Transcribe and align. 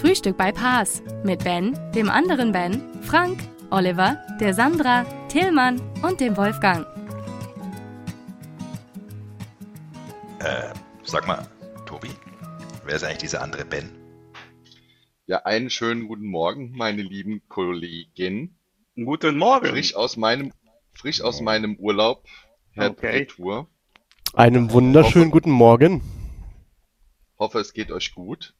Frühstück 0.00 0.36
bei 0.36 0.52
Paas 0.52 1.02
mit 1.24 1.42
Ben, 1.42 1.76
dem 1.92 2.08
anderen 2.08 2.52
Ben, 2.52 2.80
Frank, 3.02 3.40
Oliver, 3.70 4.24
der 4.40 4.54
Sandra, 4.54 5.02
Tillmann 5.28 5.80
und 6.02 6.20
dem 6.20 6.36
Wolfgang. 6.36 6.86
Äh, 10.38 10.72
sag 11.02 11.26
mal, 11.26 11.48
Tobi, 11.84 12.10
wer 12.84 12.94
ist 12.94 13.02
eigentlich 13.02 13.18
dieser 13.18 13.42
andere 13.42 13.64
Ben? 13.64 13.90
Ja, 15.26 15.38
einen 15.38 15.68
schönen 15.68 16.06
guten 16.06 16.26
Morgen, 16.26 16.70
meine 16.76 17.02
lieben 17.02 17.42
Kolleginnen. 17.48 18.56
Guten 18.94 19.36
Morgen. 19.36 19.66
Frisch 19.66 19.96
aus 19.96 20.16
meinem, 20.16 20.52
frisch 20.94 21.22
aus 21.22 21.40
meinem 21.40 21.74
Urlaub, 21.74 22.24
Herr 22.70 22.90
Okay. 22.90 23.18
Retour. 23.18 23.68
Einen 24.32 24.70
wunderschönen 24.70 25.32
guten 25.32 25.50
Morgen. 25.50 26.02
Hoffe, 27.36 27.58
es 27.58 27.72
geht 27.72 27.90
euch 27.90 28.14
gut. 28.14 28.54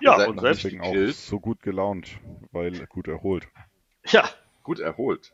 Ja, 0.00 0.26
und 0.26 0.40
selbst? 0.40 0.64
nicht 0.64 0.80
Deswegen 0.80 0.80
auch 0.80 1.12
so 1.12 1.40
gut 1.40 1.62
gelaunt, 1.62 2.18
weil 2.52 2.86
gut 2.86 3.08
erholt. 3.08 3.48
Ja, 4.06 4.28
Gut 4.62 4.80
erholt. 4.80 5.32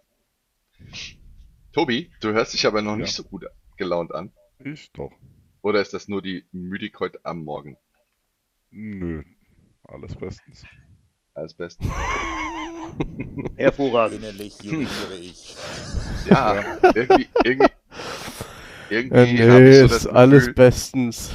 Tobi, 1.72 2.10
du 2.20 2.32
hörst 2.32 2.54
dich 2.54 2.66
aber 2.66 2.82
noch 2.82 2.92
Ja. 2.92 2.98
nicht 2.98 3.14
so 3.14 3.24
gut 3.24 3.46
gelaunt 3.76 4.14
an. 4.14 4.32
Ich 4.58 4.92
doch. 4.92 5.10
Oder 5.62 5.80
ist 5.80 5.92
das 5.92 6.06
nur 6.08 6.22
die 6.22 6.46
Müdigkeit 6.52 7.18
am 7.24 7.42
Morgen? 7.42 7.76
Nö, 8.70 9.22
alles 9.82 10.14
bestens. 10.14 10.64
Alles 11.34 11.54
Beste. 11.54 11.84
hervorragend. 13.56 14.22
Innerlich 14.22 14.62
jubiliere 14.62 15.16
ich. 15.20 15.56
Ja, 16.26 16.64
irgendwie, 16.94 17.28
irgendwie, 17.42 17.70
irgendwie 18.90 19.16
Äh, 19.42 19.60
nee, 19.60 19.70
ich 19.70 19.76
so 19.76 19.88
das 19.88 19.96
ist 20.04 20.06
alles 20.06 20.40
Gefühl, 20.46 20.54
bestens. 20.54 21.30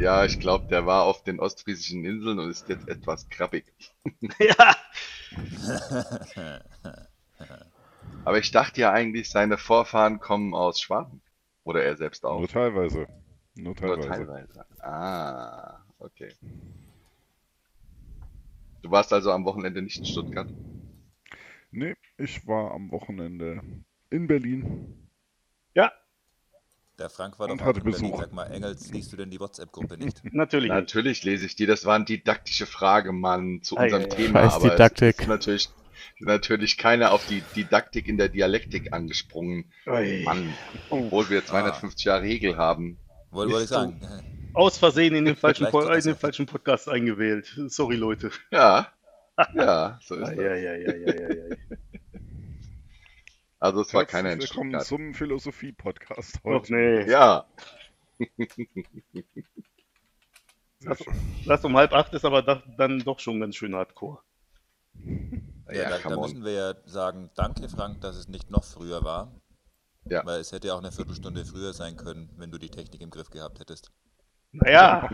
Ja, 0.00 0.24
ich 0.24 0.38
glaube, 0.38 0.66
der 0.70 0.86
war 0.86 1.04
auf 1.04 1.22
den 1.22 1.40
ostfriesischen 1.40 2.04
Inseln 2.04 2.38
und 2.38 2.50
ist 2.50 2.68
jetzt 2.68 2.88
etwas 2.88 3.28
krabbig. 3.28 3.72
ja, 4.38 4.76
Aber 8.24 8.38
ich 8.38 8.50
dachte 8.50 8.80
ja 8.80 8.92
eigentlich, 8.92 9.30
seine 9.30 9.58
Vorfahren 9.58 10.20
kommen 10.20 10.54
aus 10.54 10.80
Schwaben. 10.80 11.20
Oder 11.64 11.84
er 11.84 11.96
selbst 11.96 12.24
auch. 12.24 12.38
Nur 12.38 12.48
teilweise. 12.48 13.06
Nur 13.54 13.64
Nur 13.64 13.74
teilweise. 13.76 14.08
teilweise. 14.08 14.64
Ah, 14.80 15.84
okay. 15.98 16.32
Du 18.82 18.90
warst 18.90 19.12
also 19.12 19.30
am 19.32 19.44
Wochenende 19.44 19.82
nicht 19.82 19.98
in 19.98 20.06
Stuttgart? 20.06 20.48
Nee, 21.70 21.94
ich 22.18 22.46
war 22.46 22.72
am 22.72 22.90
Wochenende 22.90 23.62
in 24.10 24.26
Berlin. 24.26 24.99
Ja, 27.00 27.08
Der 27.08 27.10
Frank 27.10 27.38
war 27.38 27.48
Und 27.48 27.60
doch 27.60 27.66
hatte 27.66 27.80
auch 27.80 27.84
in 27.84 27.90
Berlin. 27.90 28.10
Besuch. 28.12 28.20
Sag 28.20 28.32
mal, 28.32 28.44
Engels, 28.44 28.90
liest 28.92 29.12
du 29.12 29.16
denn 29.16 29.30
die 29.30 29.40
WhatsApp-Gruppe 29.40 29.96
nicht? 29.98 30.22
natürlich. 30.32 30.68
Natürlich 30.68 31.24
lese 31.24 31.46
ich 31.46 31.56
die. 31.56 31.66
Das 31.66 31.84
war 31.84 31.96
eine 31.96 32.04
didaktische 32.04 32.66
Frage, 32.66 33.12
Mann, 33.12 33.62
zu 33.62 33.76
unserem 33.76 34.04
ei. 34.04 34.06
Thema. 34.06 34.40
Scheiß 34.42 34.54
aber 34.54 34.66
es 34.66 34.72
Didaktik. 34.72 35.20
ist 35.20 35.28
natürlich, 35.28 35.68
natürlich 36.20 36.76
keiner 36.78 37.12
auf 37.12 37.26
die 37.26 37.42
Didaktik 37.56 38.08
in 38.08 38.18
der 38.18 38.28
Dialektik 38.28 38.92
angesprungen. 38.92 39.72
Ui. 39.86 40.22
Mann, 40.24 40.52
obwohl 40.90 41.28
wir 41.30 41.44
250 41.44 42.04
Jahre 42.04 42.26
Hegel 42.26 42.56
haben. 42.56 42.98
Wollte 43.30 43.62
ich 43.62 43.68
sagen. 43.68 44.00
Aus 44.52 44.78
Versehen 44.78 45.14
in 45.14 45.24
den 45.24 45.36
falschen, 45.36 45.66
in 45.66 46.00
den 46.00 46.16
falschen 46.16 46.46
Podcast 46.46 46.88
eingewählt. 46.88 47.54
Sorry, 47.68 47.96
Leute. 47.96 48.30
Ja, 48.50 48.88
ja, 49.54 49.98
so 50.02 50.16
ist 50.16 50.28
Ja, 50.28 50.34
das. 50.34 50.36
ja, 50.36 50.54
ja, 50.56 50.74
ja, 50.76 50.96
ja, 50.96 51.28
ja. 51.34 51.56
Also 53.60 53.82
es 53.82 53.92
war 53.92 54.00
Herzlich 54.00 54.12
keiner 54.12 54.32
in 54.32 54.40
willkommen 54.40 54.70
Stuttgart. 54.70 54.86
zum 54.86 55.12
Philosophie-Podcast 55.14 56.36
Och, 56.36 56.44
heute. 56.44 56.74
nee. 56.74 57.10
Ja, 57.10 57.44
Lass, 60.82 61.04
lass 61.44 61.64
um 61.64 61.76
halb 61.76 61.92
acht 61.92 62.14
ist 62.14 62.24
aber 62.24 62.40
da, 62.40 62.62
dann 62.78 63.00
doch 63.00 63.18
schon 63.20 63.38
ganz 63.38 63.56
schön 63.56 63.74
hardcore. 63.74 64.20
Ja, 65.68 65.74
ja, 65.74 65.90
da, 65.90 65.98
da 65.98 66.16
müssen 66.18 66.42
wir 66.42 66.52
ja 66.52 66.74
sagen, 66.86 67.30
danke 67.34 67.68
Frank, 67.68 68.00
dass 68.00 68.16
es 68.16 68.28
nicht 68.28 68.50
noch 68.50 68.64
früher 68.64 69.04
war. 69.04 69.30
Ja. 70.06 70.24
Weil 70.24 70.40
es 70.40 70.52
hätte 70.52 70.68
ja 70.68 70.74
auch 70.74 70.78
eine 70.78 70.90
Viertelstunde 70.90 71.44
früher 71.44 71.74
sein 71.74 71.98
können, 71.98 72.30
wenn 72.38 72.50
du 72.50 72.56
die 72.56 72.70
Technik 72.70 73.02
im 73.02 73.10
Griff 73.10 73.28
gehabt 73.28 73.60
hättest. 73.60 73.92
Naja. 74.52 75.10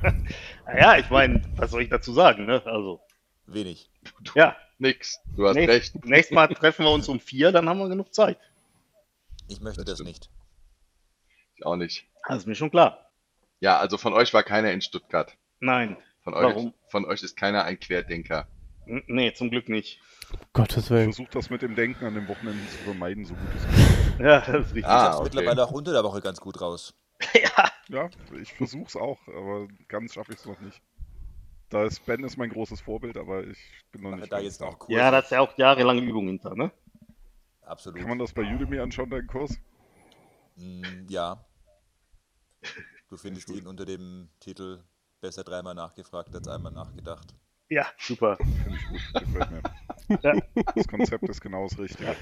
naja, 0.64 0.96
ich 0.98 1.10
meine, 1.10 1.42
was 1.56 1.72
soll 1.72 1.82
ich 1.82 1.88
dazu 1.90 2.12
sagen, 2.12 2.46
ne? 2.46 2.62
Also, 2.64 3.00
Wenig. 3.52 3.90
ja. 4.34 4.56
nix. 4.78 5.18
Du 5.36 5.46
hast 5.46 5.54
Nächst- 5.56 5.94
recht. 5.94 6.04
Nächstes 6.04 6.34
Mal 6.34 6.46
treffen 6.48 6.84
wir 6.84 6.90
uns 6.92 7.08
um 7.08 7.20
vier, 7.20 7.52
dann 7.52 7.68
haben 7.68 7.78
wir 7.78 7.88
genug 7.88 8.14
Zeit. 8.14 8.38
Ich 9.48 9.60
möchte 9.60 9.84
Das 9.84 9.98
das, 9.98 10.06
nicht. 10.06 10.30
Ich 11.56 11.66
auch 11.66 11.76
nicht. 11.76 12.06
Das 12.28 12.38
ist 12.38 12.46
mir 12.46 12.54
schon 12.54 12.70
klar. 12.70 13.10
Ja, 13.60 13.78
also 13.78 13.98
von 13.98 14.12
euch 14.14 14.32
war 14.32 14.42
keiner 14.42 14.72
in 14.72 14.80
Stuttgart. 14.80 15.36
Nein. 15.58 15.96
Von 16.22 16.34
euch, 16.34 16.44
Warum? 16.44 16.74
von 16.88 17.04
euch 17.04 17.22
ist 17.22 17.36
keiner 17.36 17.64
ein 17.64 17.78
Querdenker. 17.78 18.46
N- 18.86 19.02
Nee, 19.06 19.32
zum 19.34 19.50
Glück 19.50 19.68
nicht. 19.68 20.00
Gottes 20.52 20.84
Ich 20.84 20.90
Willen. 20.90 21.12
versuche 21.12 21.30
das 21.32 21.50
mit 21.50 21.62
dem 21.62 21.74
Denken 21.74 22.04
an 22.04 22.14
den 22.14 22.28
Wochenenden 22.28 22.66
zu 22.68 22.78
vermeiden, 22.78 23.24
so 23.24 23.34
gut 23.34 23.48
es 23.56 23.64
geht. 23.66 24.20
Ja, 24.26 24.40
das 24.40 24.48
ist 24.48 24.54
richtig. 24.74 24.76
Ich 24.78 24.84
Ah, 24.86 25.02
hab's 25.04 25.16
okay. 25.16 25.24
mittlerweile 25.34 25.64
auch 25.64 25.70
unter 25.72 25.92
der 25.92 26.04
Woche 26.04 26.20
ganz 26.20 26.40
gut 26.40 26.60
raus. 26.60 26.94
ja. 27.34 27.70
Ja, 27.88 28.08
ich 28.40 28.52
versuch's 28.52 28.94
auch, 28.96 29.18
aber 29.28 29.66
ganz 29.88 30.14
schaffe 30.14 30.32
ich 30.32 30.38
es 30.38 30.46
noch 30.46 30.60
nicht. 30.60 30.80
Da 31.70 31.84
ist 31.84 32.04
Ben 32.04 32.24
ist 32.24 32.36
mein 32.36 32.50
großes 32.50 32.80
Vorbild, 32.80 33.16
aber 33.16 33.44
ich 33.46 33.58
bin 33.92 34.02
noch 34.02 34.10
Mache 34.10 34.20
nicht 34.20 34.32
da 34.32 34.36
ganz 34.36 34.46
jetzt 34.46 34.60
da. 34.60 34.66
auch 34.66 34.78
Kurse. 34.78 34.92
ja, 34.98 35.10
das 35.10 35.24
ist 35.26 35.30
ja 35.30 35.40
auch 35.40 35.56
jahrelange 35.56 36.00
Übung 36.02 36.26
hinter, 36.26 36.54
ne? 36.56 36.72
Absolut. 37.62 38.00
Kann 38.00 38.08
man 38.08 38.18
das 38.18 38.32
bei 38.32 38.42
Udemy 38.42 38.80
anschauen, 38.80 39.08
deinen 39.08 39.28
Kurs? 39.28 39.56
Mm, 40.56 41.06
ja. 41.08 41.44
Du 43.08 43.16
findest 43.16 43.48
ihn 43.50 43.66
unter 43.66 43.84
dem 43.84 44.28
Titel 44.40 44.82
Besser 45.20 45.44
dreimal 45.44 45.74
nachgefragt 45.74 46.34
als 46.34 46.48
einmal 46.48 46.72
nachgedacht. 46.72 47.34
Ja, 47.68 47.86
super. 47.98 48.36
Finde 48.36 48.76
ich 48.76 48.86
gut, 48.88 49.22
gefällt 49.24 49.50
mir. 49.50 49.62
Ja. 50.22 50.34
Das 50.74 50.88
Konzept 50.88 51.28
ist 51.28 51.40
genau 51.40 51.68
das 51.68 51.78
Richtige. 51.78 52.16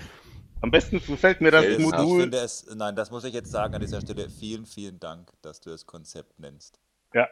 Am 0.60 0.70
besten 0.70 1.00
gefällt 1.00 1.41
mir 1.41 1.50
das 1.50 1.65
Ich 1.65 1.78
Modul. 1.78 2.28
es, 2.34 2.66
nein, 2.75 2.94
das 2.97 3.10
muss 3.10 3.25
ich 3.25 3.32
jetzt 3.32 3.50
sagen 3.50 3.75
an 3.75 3.80
dieser 3.80 4.03
Stelle. 4.03 4.28
Vielen, 4.28 4.66
vielen 4.66 5.00
Dank, 5.00 5.32
dass 5.41 5.60
du 5.62 5.70
das 5.70 5.86
Konzept 5.86 6.38
nennst. 6.38 6.78
Ja. 7.15 7.28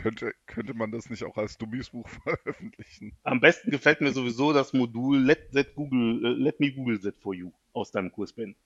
Könnte, 0.00 0.34
könnte 0.46 0.74
man 0.74 0.90
das 0.90 1.10
nicht 1.10 1.24
auch 1.24 1.36
als 1.36 1.58
Dummies-Buch 1.58 2.08
veröffentlichen? 2.24 3.16
Am 3.22 3.40
besten 3.40 3.70
gefällt 3.70 4.00
mir 4.00 4.12
sowieso 4.12 4.52
das 4.52 4.72
Modul 4.72 5.18
Let, 5.18 5.52
That 5.52 5.74
Google, 5.74 6.24
äh, 6.24 6.42
Let 6.42 6.60
Me 6.60 6.72
Google 6.72 7.00
That 7.00 7.16
For 7.18 7.34
You 7.34 7.52
aus 7.72 7.90
deinem 7.92 8.10
Kurs, 8.10 8.32
Ben. 8.32 8.56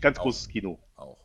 Ganz 0.00 0.18
Auch. 0.18 0.24
großes 0.24 0.48
Kino. 0.48 0.78
Auch. 0.96 1.18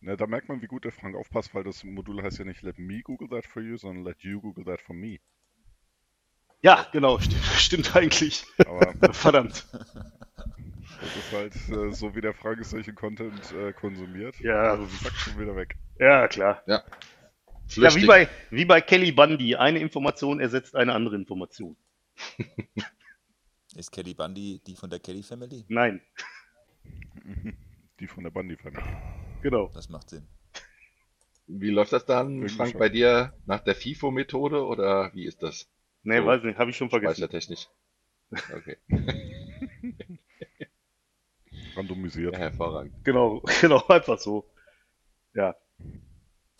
Na, 0.00 0.16
da 0.16 0.26
merkt 0.26 0.48
man, 0.48 0.62
wie 0.62 0.66
gut 0.66 0.84
der 0.84 0.92
Frank 0.92 1.14
aufpasst, 1.14 1.54
weil 1.54 1.64
das 1.64 1.84
Modul 1.84 2.22
heißt 2.22 2.38
ja 2.38 2.44
nicht 2.44 2.62
Let 2.62 2.78
me 2.78 3.02
Google 3.02 3.28
that 3.28 3.46
for 3.46 3.60
you, 3.60 3.76
sondern 3.76 4.04
Let 4.04 4.20
you 4.20 4.40
Google 4.40 4.64
that 4.64 4.80
for 4.80 4.94
me. 4.94 5.18
Ja, 6.62 6.86
genau, 6.92 7.18
stimmt, 7.18 7.44
stimmt 7.58 7.96
eigentlich. 7.96 8.44
Aber 8.58 8.94
Verdammt. 9.12 9.66
das 9.72 11.16
ist 11.16 11.32
halt 11.32 11.54
äh, 11.68 11.92
so, 11.92 12.14
wie 12.14 12.20
der 12.20 12.34
Frank 12.34 12.64
solchen 12.64 12.94
Content 12.94 13.52
äh, 13.52 13.72
konsumiert. 13.72 14.38
Ja. 14.40 14.72
Also 14.72 14.86
zack, 15.02 15.12
schon 15.12 15.38
wieder 15.38 15.56
weg. 15.56 15.76
Ja, 15.98 16.28
klar. 16.28 16.62
Ja. 16.66 16.82
Ja, 17.76 17.82
wie 17.88 17.90
Flüchtig. 17.90 18.06
bei, 18.08 18.28
wie 18.50 18.64
bei 18.64 18.80
Kelly 18.80 19.12
Bundy. 19.12 19.54
Eine 19.56 19.78
Information 19.78 20.40
ersetzt 20.40 20.74
eine 20.76 20.92
andere 20.92 21.14
Information. 21.16 21.76
Ist 23.76 23.92
Kelly 23.92 24.14
Bundy 24.14 24.60
die 24.66 24.74
von 24.74 24.90
der 24.90 24.98
Kelly 24.98 25.22
Family? 25.22 25.64
Nein, 25.68 26.00
Die 28.00 28.06
von 28.06 28.24
der 28.24 28.30
Bundy-Family. 28.30 28.82
genau. 29.42 29.70
Das 29.74 29.88
macht 29.88 30.10
Sinn. 30.10 30.26
Wie 31.46 31.70
läuft 31.70 31.92
das 31.92 32.06
dann, 32.06 32.36
Irgendwie 32.36 32.54
Frank, 32.54 32.70
schon. 32.72 32.78
bei 32.78 32.88
dir 32.88 33.32
nach 33.46 33.60
der 33.60 33.74
FIFO-Methode 33.74 34.64
oder 34.64 35.10
wie 35.14 35.24
ist 35.26 35.42
das? 35.42 35.68
Nee, 36.02 36.18
So. 36.18 36.26
weiß 36.26 36.42
nicht, 36.44 36.58
habe 36.58 36.70
ich 36.70 36.76
schon 36.76 36.90
vergessen. 36.90 37.14
Speichertechnisch. 37.16 37.68
Okay, 38.54 38.76
Randomisiert. 41.76 42.32
ja, 42.34 42.38
hervorragend. 42.38 42.94
Genau, 43.04 43.40
genau, 43.60 43.84
einfach 43.88 44.18
so. 44.18 44.48
Ja. 45.34 45.56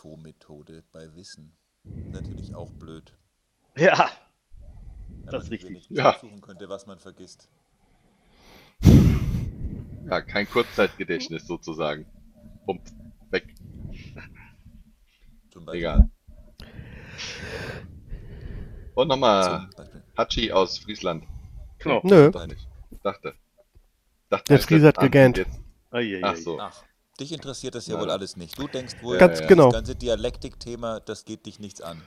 Po-Methode 0.01 0.83
bei 0.91 1.13
Wissen. 1.15 1.55
Natürlich 1.83 2.55
auch 2.55 2.71
blöd. 2.71 3.15
Ja, 3.77 4.09
Wenn 5.07 5.25
Das 5.27 5.43
ist 5.43 5.51
richtig. 5.51 5.87
Ja. 5.91 6.15
aussuchen 6.15 6.41
könnte, 6.41 6.67
was 6.69 6.87
man 6.87 6.97
vergisst. 6.97 7.47
Ja, 10.09 10.21
kein 10.21 10.49
Kurzzeitgedächtnis 10.49 11.45
sozusagen. 11.45 12.07
Pumpt. 12.65 12.91
Weg. 13.29 13.53
Egal. 15.71 16.09
Und 18.95 19.07
nochmal. 19.07 19.69
Hachi 20.17 20.51
aus 20.51 20.79
Friesland. 20.79 21.27
Genau. 21.77 22.01
Nö. 22.03 22.31
Dachte. 23.03 23.35
Dachte 24.29 24.45
Der 24.47 24.57
erst 24.57 24.67
Friese 24.67 24.87
hat 24.87 24.97
gegähnt. 24.97 25.45
Ach 26.23 26.35
so. 26.35 26.59
Ach, 26.59 26.83
dich 27.21 27.31
interessiert 27.31 27.75
das 27.75 27.87
ja 27.87 27.95
Nein. 27.95 28.03
wohl 28.03 28.11
alles 28.11 28.35
nicht. 28.37 28.57
Du 28.59 28.67
denkst 28.67 28.95
wohl, 29.01 29.17
Ganz 29.17 29.39
ja. 29.39 29.47
genau. 29.47 29.65
das 29.65 29.73
ganze 29.75 29.95
Dialektik-Thema, 29.95 30.99
das 30.99 31.23
geht 31.25 31.45
dich 31.45 31.59
nichts 31.59 31.81
an. 31.81 32.01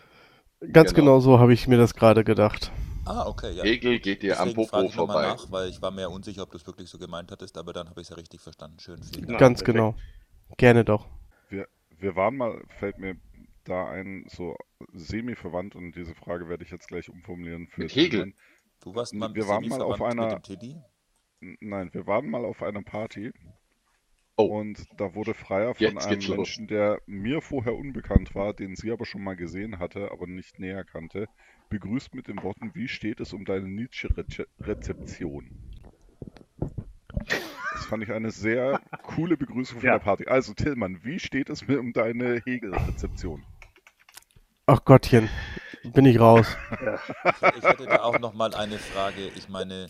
ganz 0.72 0.92
Genau. 0.94 1.12
genau 1.12 1.20
so 1.20 1.38
habe 1.38 1.52
ich 1.54 1.66
mir 1.68 1.76
das 1.78 1.94
gerade 1.94 2.24
gedacht. 2.24 2.70
Ah, 3.06 3.26
okay, 3.26 3.52
ja. 3.52 3.62
Hegel 3.64 3.98
geht 4.00 4.22
dir 4.22 4.40
am 4.40 4.48
Deswegen 4.48 4.66
frage 4.68 4.82
Popo 4.84 4.88
ich 4.90 4.94
vorbei. 4.96 5.22
nach, 5.22 5.50
weil 5.50 5.68
ich 5.68 5.82
war 5.82 5.90
mir 5.90 6.08
unsicher, 6.10 6.42
ob 6.42 6.50
du 6.50 6.56
es 6.56 6.66
wirklich 6.66 6.88
so 6.88 6.98
gemeint 6.98 7.30
hattest, 7.30 7.56
aber 7.58 7.72
dann 7.74 7.88
habe 7.90 8.00
ich 8.00 8.06
es 8.06 8.10
ja 8.10 8.16
richtig 8.16 8.40
verstanden. 8.40 8.78
Schön, 8.80 9.02
vielen 9.02 9.24
Ja, 9.24 9.28
Dank. 9.28 9.40
ganz 9.40 9.58
perfekt. 9.62 9.76
genau. 9.76 9.94
Gerne 10.56 10.84
doch. 10.84 11.06
Wir, 11.50 11.68
wir 11.98 12.16
waren 12.16 12.36
mal, 12.36 12.62
fällt 12.78 12.98
mir 12.98 13.16
da 13.64 13.88
ein, 13.90 14.24
so 14.28 14.56
semi-verwandt 14.94 15.74
und 15.76 15.92
diese 15.92 16.14
Frage 16.14 16.48
werde 16.48 16.64
ich 16.64 16.70
jetzt 16.70 16.88
gleich 16.88 17.08
umformulieren 17.10 17.66
für 17.68 17.82
Mit 17.82 17.94
Hegel? 17.94 18.32
Du 18.82 18.94
warst 18.94 19.12
mal 19.14 19.34
Wir 19.34 19.48
waren 19.48 19.66
mal 19.68 19.82
auf 19.82 20.00
einer- 20.02 20.24
mit 20.26 20.32
dem 20.32 20.42
Teddy? 20.42 20.76
N- 21.40 21.56
Nein, 21.60 21.90
wir 21.92 22.06
waren 22.06 22.28
mal 22.30 22.44
auf 22.44 22.62
einer 22.62 22.82
Party 22.82 23.32
Oh. 24.36 24.46
und 24.58 24.84
da 24.96 25.14
wurde 25.14 25.32
Freier 25.34 25.74
von 25.74 25.86
Jetzt 25.86 26.06
einem. 26.06 26.36
Menschen, 26.36 26.66
der 26.66 27.00
mir 27.06 27.40
vorher 27.40 27.74
unbekannt 27.74 28.34
war, 28.34 28.52
den 28.52 28.74
sie 28.74 28.90
aber 28.90 29.04
schon 29.06 29.22
mal 29.22 29.36
gesehen 29.36 29.78
hatte, 29.78 30.10
aber 30.10 30.26
nicht 30.26 30.58
näher 30.58 30.84
kannte, 30.84 31.28
begrüßt 31.70 32.14
mit 32.14 32.26
den 32.28 32.42
Worten, 32.42 32.72
wie 32.74 32.88
steht 32.88 33.20
es 33.20 33.32
um 33.32 33.44
deine 33.44 33.68
Nietzsche-Rezeption? 33.68 35.50
Das 37.74 37.86
fand 37.86 38.02
ich 38.02 38.12
eine 38.12 38.30
sehr 38.30 38.80
coole 39.02 39.36
Begrüßung 39.36 39.78
von 39.80 39.86
Ja. 39.86 39.98
der 39.98 40.04
Party. 40.04 40.26
Also 40.26 40.52
Tillmann, 40.54 41.00
wie 41.04 41.18
steht 41.20 41.48
es 41.50 41.66
mir 41.66 41.78
um 41.78 41.92
deine 41.92 42.40
Hegel-Rezeption? 42.44 43.44
Ach 44.66 44.84
Gottchen, 44.84 45.28
bin 45.92 46.06
ich 46.06 46.18
raus. 46.18 46.56
Ich 47.56 47.62
hätte 47.62 47.84
da 47.84 48.02
auch 48.02 48.18
noch 48.18 48.32
mal 48.34 48.54
eine 48.54 48.78
Frage. 48.78 49.30
Ich 49.36 49.48
meine, 49.48 49.88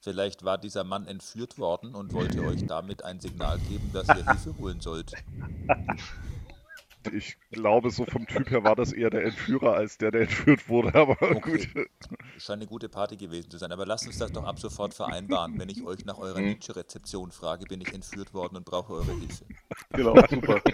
vielleicht 0.00 0.44
war 0.44 0.58
dieser 0.58 0.84
Mann 0.84 1.06
entführt 1.06 1.58
worden 1.58 1.94
und 1.94 2.12
wollte 2.12 2.44
euch 2.44 2.66
damit 2.66 3.04
ein 3.04 3.20
Signal 3.20 3.58
geben, 3.60 3.92
dass 3.92 4.12
ihr 4.12 4.22
Hilfe 4.24 4.56
holen 4.58 4.80
sollt. 4.80 5.14
Ich 7.12 7.38
glaube, 7.50 7.90
so 7.90 8.04
vom 8.04 8.26
Typ 8.26 8.50
her 8.50 8.62
war 8.62 8.76
das 8.76 8.92
eher 8.92 9.08
der 9.08 9.24
Entführer 9.24 9.74
als 9.74 9.96
der, 9.96 10.10
der 10.10 10.22
entführt 10.22 10.68
wurde, 10.68 10.94
aber 10.94 11.16
Okay. 11.22 11.66
gut. 11.72 11.88
Scheint 12.38 12.60
eine 12.60 12.66
gute 12.66 12.88
Party 12.88 13.16
gewesen 13.16 13.50
zu 13.50 13.58
sein. 13.58 13.72
Aber 13.72 13.86
lasst 13.86 14.06
uns 14.06 14.18
das 14.18 14.32
doch 14.32 14.44
ab 14.44 14.58
sofort 14.58 14.94
vereinbaren. 14.94 15.58
Wenn 15.58 15.68
ich 15.68 15.82
euch 15.82 16.04
nach 16.04 16.18
eurer 16.18 16.40
Mhm. 16.40 16.48
Nietzsche-Rezeption 16.48 17.32
frage, 17.32 17.66
bin 17.66 17.80
ich 17.80 17.92
entführt 17.92 18.34
worden 18.34 18.56
und 18.56 18.64
brauche 18.64 18.92
eure 18.92 19.12
Hilfe. 19.12 19.44
Genau, 19.92 20.14
super. 20.30 20.60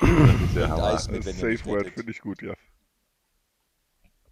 Wenn 0.00 1.38
ihr 1.38 1.46
mich 1.46 1.60
Safe 1.60 1.64
Word 1.66 1.88
finde 1.88 2.12
ich 2.12 2.20
gut, 2.20 2.42
ja. 2.42 2.54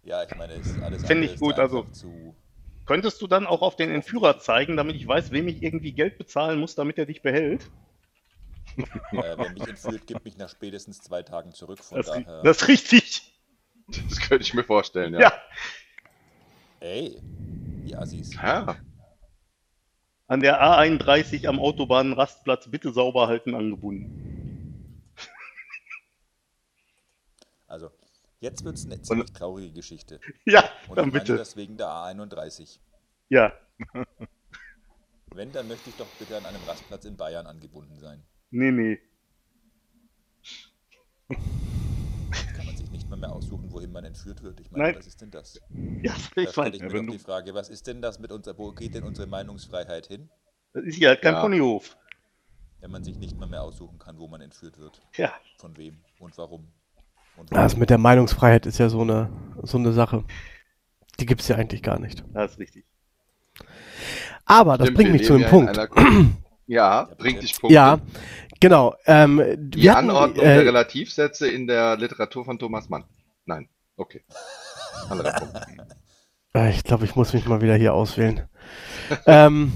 Ja, 0.03 0.23
ich 0.23 0.35
meine, 0.35 0.53
ist 0.53 0.81
alles 0.81 1.03
Finde 1.03 1.27
ich 1.27 1.39
gut, 1.39 1.59
also- 1.59 1.83
Zu, 1.83 2.35
Könntest 2.85 3.21
du 3.21 3.27
dann 3.27 3.47
auch 3.47 3.61
auf 3.61 3.77
den 3.77 3.89
Entführer 3.91 4.39
zeigen, 4.39 4.75
damit 4.75 4.97
ich 4.97 5.07
weiß, 5.07 5.31
wem 5.31 5.47
ich 5.47 5.63
irgendwie 5.63 5.93
Geld 5.93 6.17
bezahlen 6.17 6.59
muss, 6.59 6.75
damit 6.75 6.97
er 6.97 7.05
dich 7.05 7.21
behält? 7.21 7.71
äh, 8.75 8.83
wer 9.11 9.49
mich 9.51 9.65
entführt, 9.65 10.05
gibt 10.05 10.25
mich 10.25 10.35
nach 10.35 10.49
spätestens 10.49 10.99
zwei 11.01 11.23
Tagen 11.23 11.53
zurück. 11.53 11.79
Von 11.81 11.97
Das, 11.97 12.07
daher. 12.07 12.41
das 12.43 12.61
ist 12.63 12.67
richtig. 12.67 13.21
Das 13.87 14.19
könnte 14.19 14.43
ich 14.43 14.53
mir 14.53 14.63
vorstellen, 14.65 15.13
ja. 15.13 15.19
Ja. 15.21 15.41
Ey, 16.81 17.21
die 17.85 17.95
Assis. 17.95 18.33
Ja. 18.41 18.77
An 20.27 20.41
der 20.41 20.61
A31 20.61 21.47
am 21.47 21.59
Autobahnrastplatz 21.59 22.69
bitte 22.69 22.91
sauber 22.91 23.27
halten 23.27 23.55
angebunden. 23.55 24.09
Also, 27.67 27.91
jetzt 28.43 28.63
wird 28.65 28.75
es 28.77 28.85
eine 28.85 29.01
ziemlich 29.01 29.31
traurige 29.31 29.71
Geschichte. 29.73 30.19
Ja, 30.45 30.63
Und 30.89 30.97
dann 30.97 31.07
ich 31.07 31.13
bitte. 31.13 31.37
das 31.37 31.55
wegen 31.55 31.77
der 31.77 31.87
A31. 31.87 32.77
Ja. 33.29 33.53
Wenn, 35.33 35.51
dann 35.51 35.67
möchte 35.67 35.89
ich 35.89 35.95
doch 35.95 36.07
bitte 36.19 36.37
an 36.37 36.45
einem 36.45 36.61
Rastplatz 36.67 37.05
in 37.05 37.17
Bayern 37.17 37.47
angebunden 37.47 37.97
sein. 37.97 38.21
Nee, 38.51 38.71
nee. 38.71 38.99
Kann 41.29 42.65
man 42.65 42.77
sich 42.77 42.89
nicht 42.91 43.09
mal 43.09 43.15
mehr 43.15 43.31
aussuchen, 43.31 43.71
wohin 43.71 43.91
man 43.91 44.03
entführt 44.05 44.43
wird. 44.43 44.59
Ich 44.59 44.69
meine, 44.71 44.83
Nein. 44.85 44.95
was 44.97 45.07
ist 45.07 45.21
denn 45.21 45.31
das? 45.31 45.59
Ja, 46.03 46.13
Da 46.35 46.41
ich 46.41 46.49
stelle 46.49 46.51
meine, 46.57 46.75
ich 46.75 46.81
Ja, 46.81 46.87
mir 46.87 46.93
wenn 46.93 47.05
doch 47.07 47.13
du- 47.13 47.17
die 47.17 47.23
Frage, 47.23 47.53
was 47.53 47.69
ist 47.69 47.87
denn 47.87 48.01
das 48.01 48.19
mit 48.19 48.31
unserer, 48.31 48.57
wo 48.57 48.71
geht 48.73 48.93
denn 48.93 49.03
unsere 49.03 49.27
Meinungsfreiheit 49.27 50.07
hin, 50.07 50.29
das 50.73 50.83
ist 50.85 50.97
ja 50.97 51.15
kein 51.15 51.33
Ja. 51.33 51.41
Ponyhof. 51.41 51.97
wenn 52.81 52.91
man 52.91 53.03
sich 53.03 53.17
nicht 53.17 53.37
mal 53.37 53.47
mehr 53.47 53.63
aussuchen 53.63 53.97
kann, 53.97 54.19
wo 54.19 54.27
man 54.27 54.41
entführt 54.41 54.77
wird? 54.77 55.01
Ja. 55.15 55.33
Von 55.57 55.77
wem 55.77 56.03
und 56.19 56.37
warum? 56.37 56.67
Das 57.49 57.75
mit 57.77 57.89
der 57.89 57.97
Meinungsfreiheit 57.97 58.65
ist 58.65 58.77
ja 58.79 58.89
so 58.89 59.01
eine, 59.01 59.29
so 59.63 59.77
eine 59.77 59.91
Sache. 59.93 60.23
Die 61.19 61.25
gibt 61.25 61.41
es 61.41 61.47
ja 61.47 61.55
eigentlich 61.57 61.83
gar 61.83 61.99
nicht. 61.99 62.23
Das 62.33 62.51
ist 62.53 62.59
richtig. 62.59 62.85
Aber 64.45 64.77
das 64.77 64.87
Stimmt, 64.87 64.97
bringt 64.97 65.09
wir 65.09 65.13
mich 65.19 65.25
zu 65.27 65.33
einem 65.35 65.49
Punkt. 65.49 65.77
Ja, 66.67 67.09
bringt 67.17 67.41
dich 67.43 67.59
Punkte. 67.59 67.73
Ja, 67.75 67.99
genau. 68.59 68.95
Ähm, 69.05 69.41
Die 69.57 69.83
wir 69.83 69.93
hatten, 69.95 70.09
Anordnung 70.09 70.43
der 70.43 70.55
äh, 70.55 70.59
Relativsätze 70.59 71.47
in 71.49 71.67
der 71.67 71.97
Literatur 71.97 72.45
von 72.45 72.57
Thomas 72.57 72.89
Mann. 72.89 73.03
Nein, 73.45 73.67
okay. 73.97 74.23
Anderer 75.09 75.33
Punkt. 75.39 75.57
äh, 76.55 76.69
ich 76.71 76.83
glaube, 76.83 77.05
ich 77.05 77.15
muss 77.15 77.33
mich 77.33 77.45
mal 77.45 77.61
wieder 77.61 77.75
hier 77.75 77.93
auswählen. 77.93 78.47
ähm, 79.25 79.73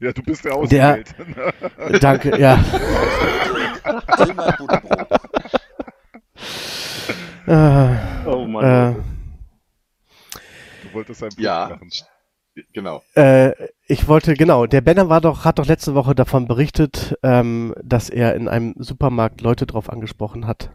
Ja, 0.00 0.12
du 0.12 0.22
bist 0.22 0.44
ja 0.44 0.50
Der- 0.66 1.02
ausgewählt. 1.04 2.02
danke, 2.02 2.38
ja. 2.40 2.58
Äh, 7.46 7.96
Oh 8.26 8.46
Mann. 8.46 8.64
äh, 8.64 8.94
Du 10.82 10.92
wolltest 10.94 11.22
ein 11.22 11.30
Bild 11.30 11.40
Ja, 11.40 11.68
machen. 11.70 11.90
genau. 12.72 13.02
Äh, 13.14 13.52
ich 13.86 14.06
wollte, 14.08 14.34
genau, 14.34 14.66
der 14.66 14.80
Benner 14.80 15.08
war 15.08 15.20
doch, 15.20 15.44
hat 15.44 15.58
doch 15.58 15.66
letzte 15.66 15.94
Woche 15.94 16.14
davon 16.14 16.46
berichtet, 16.46 17.16
ähm, 17.22 17.74
dass 17.82 18.10
er 18.10 18.34
in 18.34 18.48
einem 18.48 18.74
Supermarkt 18.78 19.40
Leute 19.40 19.66
drauf 19.66 19.90
angesprochen 19.90 20.46
hat, 20.46 20.70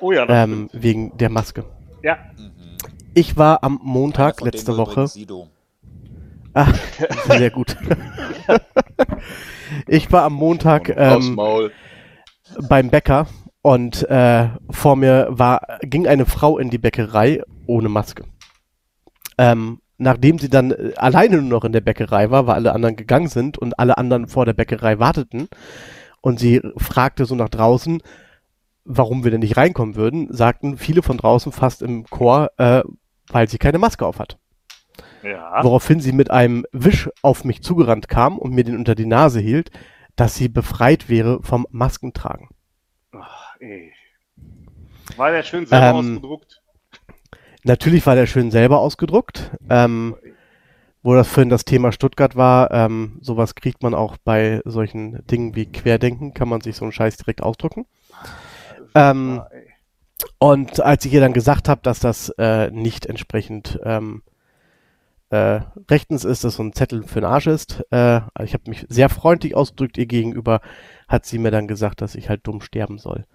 oh 0.00 0.12
ja, 0.12 0.26
das 0.26 0.44
ähm, 0.48 0.68
wegen 0.72 1.16
der 1.16 1.30
Maske. 1.30 1.64
Ja. 2.02 2.16
Mhm. 2.36 2.76
Ich 3.14 3.36
war 3.36 3.64
am 3.64 3.80
Montag, 3.82 4.40
letzte 4.42 4.76
Woche, 4.76 5.08
ah, 6.54 6.66
sehr 7.26 7.50
gut. 7.50 7.76
ich 9.88 10.12
war 10.12 10.22
am 10.24 10.34
Montag 10.34 10.90
ähm, 10.96 11.38
beim 12.68 12.90
Bäcker 12.90 13.26
und 13.68 14.08
äh, 14.08 14.48
vor 14.70 14.96
mir 14.96 15.26
war, 15.28 15.60
ging 15.82 16.06
eine 16.06 16.24
Frau 16.24 16.56
in 16.56 16.70
die 16.70 16.78
Bäckerei 16.78 17.42
ohne 17.66 17.90
Maske. 17.90 18.24
Ähm, 19.36 19.82
nachdem 19.98 20.38
sie 20.38 20.48
dann 20.48 20.70
äh, 20.70 20.94
alleine 20.96 21.42
nur 21.42 21.50
noch 21.50 21.64
in 21.64 21.72
der 21.72 21.82
Bäckerei 21.82 22.30
war, 22.30 22.46
weil 22.46 22.54
alle 22.54 22.72
anderen 22.72 22.96
gegangen 22.96 23.28
sind 23.28 23.58
und 23.58 23.78
alle 23.78 23.98
anderen 23.98 24.26
vor 24.26 24.46
der 24.46 24.54
Bäckerei 24.54 24.98
warteten 24.98 25.48
und 26.22 26.38
sie 26.40 26.62
fragte 26.78 27.26
so 27.26 27.34
nach 27.34 27.50
draußen, 27.50 28.00
warum 28.86 29.22
wir 29.22 29.32
denn 29.32 29.40
nicht 29.40 29.58
reinkommen 29.58 29.96
würden, 29.96 30.32
sagten 30.32 30.78
viele 30.78 31.02
von 31.02 31.18
draußen 31.18 31.52
fast 31.52 31.82
im 31.82 32.04
Chor, 32.04 32.48
äh, 32.56 32.82
weil 33.26 33.50
sie 33.50 33.58
keine 33.58 33.78
Maske 33.78 34.06
auf 34.06 34.18
hat. 34.18 34.38
Ja. 35.22 35.62
Woraufhin 35.62 36.00
sie 36.00 36.12
mit 36.12 36.30
einem 36.30 36.64
Wisch 36.72 37.10
auf 37.20 37.44
mich 37.44 37.62
zugerannt 37.62 38.08
kam 38.08 38.38
und 38.38 38.54
mir 38.54 38.64
den 38.64 38.78
unter 38.78 38.94
die 38.94 39.04
Nase 39.04 39.40
hielt, 39.40 39.72
dass 40.16 40.36
sie 40.36 40.48
befreit 40.48 41.10
wäre 41.10 41.42
vom 41.42 41.66
Maskentragen. 41.70 42.48
Ey. 43.60 43.92
War 45.16 45.30
der 45.30 45.42
schön 45.42 45.66
selber 45.66 45.98
Ähm, 45.98 46.14
ausgedruckt? 46.16 46.62
Natürlich 47.64 48.06
war 48.06 48.14
der 48.14 48.26
schön 48.26 48.50
selber 48.50 48.78
ausgedruckt. 48.78 49.50
Ähm, 49.68 50.16
wo 51.02 51.14
das 51.14 51.28
vorhin 51.28 51.48
das 51.48 51.64
Thema 51.64 51.92
Stuttgart 51.92 52.36
war, 52.36 52.70
ähm, 52.72 53.18
sowas 53.20 53.54
kriegt 53.54 53.82
man 53.82 53.94
auch 53.94 54.16
bei 54.18 54.60
solchen 54.64 55.24
Dingen 55.26 55.54
wie 55.54 55.66
Querdenken, 55.66 56.34
kann 56.34 56.48
man 56.48 56.60
sich 56.60 56.76
so 56.76 56.84
einen 56.84 56.92
Scheiß 56.92 57.16
direkt 57.16 57.42
ausdrucken. 57.42 57.86
Ähm, 58.94 59.40
und 60.38 60.80
als 60.80 61.04
ich 61.04 61.12
ihr 61.12 61.20
dann 61.20 61.32
gesagt 61.32 61.68
habe, 61.68 61.80
dass 61.82 62.00
das 62.00 62.30
äh, 62.38 62.70
nicht 62.72 63.06
entsprechend 63.06 63.78
ähm, 63.84 64.22
äh, 65.30 65.60
rechtens 65.88 66.24
ist, 66.24 66.44
dass 66.44 66.56
so 66.56 66.62
ein 66.62 66.72
Zettel 66.72 67.04
für 67.04 67.20
den 67.20 67.30
Arsch 67.30 67.46
ist, 67.46 67.84
äh, 67.90 68.20
ich 68.42 68.54
habe 68.54 68.68
mich 68.68 68.84
sehr 68.88 69.08
freundlich 69.08 69.54
ausgedrückt 69.54 69.98
ihr 69.98 70.06
gegenüber, 70.06 70.60
hat 71.08 71.26
sie 71.26 71.38
mir 71.38 71.50
dann 71.50 71.66
gesagt, 71.68 72.00
dass 72.00 72.14
ich 72.14 72.28
halt 72.28 72.46
dumm 72.46 72.60
sterben 72.60 72.98
soll. 72.98 73.26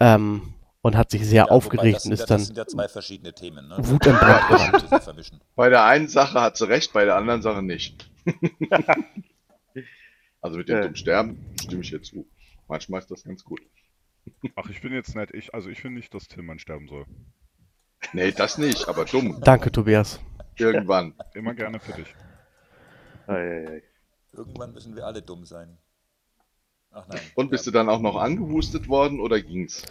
Ähm, 0.00 0.54
und 0.82 0.96
hat 0.98 1.10
sich 1.10 1.24
sehr 1.26 1.44
Ja, 1.46 1.50
aufgeregt 1.50 2.00
wobei 2.04 2.06
und 2.06 2.12
ist 2.12 2.20
ja- 2.20 2.26
dann 2.26 2.38
Das 2.38 2.46
sind 2.48 2.58
ja 2.58 2.66
zwei 2.66 2.88
verschiedene 2.88 3.32
Themen. 3.32 3.68
Ne? 3.68 3.76
ist 3.78 4.04
ja 4.04 5.00
vermischen. 5.00 5.40
Bei 5.56 5.70
der 5.70 5.84
einen 5.84 6.08
Sache 6.08 6.40
hat 6.42 6.56
sie 6.58 6.68
recht, 6.68 6.92
bei 6.92 7.04
der 7.06 7.16
anderen 7.16 7.40
Sache 7.42 7.62
nicht. 7.62 8.10
also 10.40 10.58
mit 10.58 10.68
dem 10.68 10.76
Ja. 10.76 10.82
dummen 10.82 10.96
Sterben 10.96 11.38
stimme 11.60 11.82
ich 11.82 11.90
jetzt 11.90 12.06
zu. 12.08 12.26
Manchmal 12.68 13.00
ist 13.00 13.10
das 13.10 13.24
ganz 13.24 13.44
gut. 13.44 13.60
Ach, 14.56 14.68
ich 14.68 14.80
bin 14.80 14.92
jetzt 14.92 15.14
nett. 15.14 15.30
Ich, 15.32 15.54
also 15.54 15.68
ich 15.70 15.80
finde 15.80 15.98
nicht, 15.98 16.12
dass 16.14 16.28
Tillmann 16.28 16.58
sterben 16.58 16.88
soll. 16.88 17.04
Nee, 18.12 18.32
das 18.32 18.58
nicht, 18.58 18.88
aber 18.88 19.04
dumm. 19.06 19.40
Danke, 19.42 19.70
Tobias. 19.72 20.20
Irgendwann. 20.56 21.14
Immer 21.34 21.54
gerne 21.54 21.80
für 21.80 21.92
dich. 21.92 22.14
Ei, 23.26 23.32
ei, 23.34 23.68
ei. 23.68 23.82
Irgendwann 24.32 24.72
müssen 24.72 24.94
wir 24.96 25.06
alle 25.06 25.22
dumm 25.22 25.44
sein. 25.46 25.78
Ach 26.94 27.06
nein. 27.08 27.18
Und 27.34 27.50
bist 27.50 27.66
du 27.66 27.70
dann 27.70 27.88
auch 27.88 28.00
noch 28.00 28.16
angehustet 28.16 28.88
worden 28.88 29.20
oder 29.20 29.40
ging's? 29.40 29.82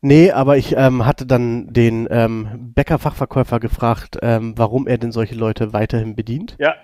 Nee, 0.00 0.30
aber 0.30 0.56
ich 0.56 0.76
ähm, 0.76 1.04
hatte 1.04 1.26
dann 1.26 1.72
den 1.72 2.06
ähm, 2.10 2.72
Bäcker-Fachverkäufer 2.74 3.58
gefragt, 3.60 4.18
ähm, 4.22 4.54
warum 4.56 4.86
er 4.86 4.96
denn 4.98 5.12
solche 5.12 5.34
Leute 5.34 5.72
weiterhin 5.72 6.14
bedient. 6.16 6.56
Ja. 6.58 6.74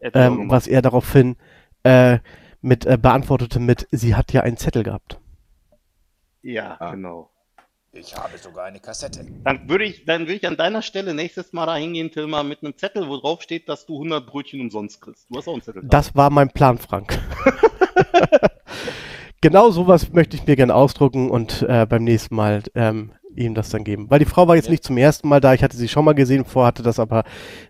Ähm, 0.00 0.50
was 0.50 0.66
er 0.68 0.82
daraufhin 0.82 1.36
äh, 1.82 2.18
mit 2.60 2.84
äh, 2.86 2.98
beantwortete 3.00 3.58
mit, 3.58 3.88
sie 3.90 4.14
hat 4.14 4.32
ja 4.32 4.42
einen 4.42 4.56
Zettel 4.58 4.82
gehabt. 4.82 5.18
Ja, 6.42 6.76
Ah. 6.78 6.90
genau. 6.92 7.30
Ich 7.90 8.14
habe 8.14 8.36
sogar 8.36 8.66
eine 8.66 8.80
Kassette. 8.80 9.24
Dann 9.44 9.68
würde 9.68 9.84
ich, 9.84 10.04
dann 10.04 10.20
würde 10.22 10.34
ich 10.34 10.46
an 10.46 10.56
deiner 10.58 10.82
Stelle 10.82 11.14
nächstes 11.14 11.52
Mal 11.54 11.64
da 11.66 11.74
hingehen, 11.76 12.10
Tilma, 12.12 12.42
mit 12.42 12.62
einem 12.62 12.76
Zettel, 12.76 13.08
wo 13.08 13.16
drauf 13.16 13.40
steht, 13.42 13.68
dass 13.68 13.86
du 13.86 13.94
100 13.94 14.26
Brötchen 14.26 14.60
umsonst 14.60 15.00
kriegst. 15.00 15.26
Du 15.30 15.38
hast 15.38 15.48
auch 15.48 15.54
einen 15.54 15.62
Zettel. 15.62 15.82
da. 15.82 15.88
Das 15.88 16.14
war 16.14 16.28
mein 16.30 16.50
Plan, 16.50 16.76
Frank. 16.78 17.18
genau 19.40 19.70
sowas 19.70 20.12
möchte 20.12 20.36
ich 20.36 20.46
mir 20.46 20.56
gerne 20.56 20.74
ausdrucken 20.74 21.30
und 21.30 21.62
äh, 21.62 21.86
beim 21.88 22.04
nächsten 22.04 22.34
Mal 22.34 22.62
ähm, 22.74 23.12
ihm 23.36 23.54
das 23.54 23.68
dann 23.70 23.84
geben. 23.84 24.10
Weil 24.10 24.18
die 24.18 24.24
Frau 24.24 24.48
war 24.48 24.56
jetzt 24.56 24.64
Ja. 24.66 24.72
nicht 24.72 24.82
zum 24.82 24.96
ersten 24.96 25.28
Mal 25.28 25.40
da, 25.40 25.54
ich 25.54 25.62
hatte 25.62 25.76
sie 25.76 25.86
schon 25.86 26.04
mal 26.04 26.14
gesehen, 26.14 26.44
vorher 26.44 26.68
hatte 26.68 26.82
das 26.82 26.98
aber 26.98 27.22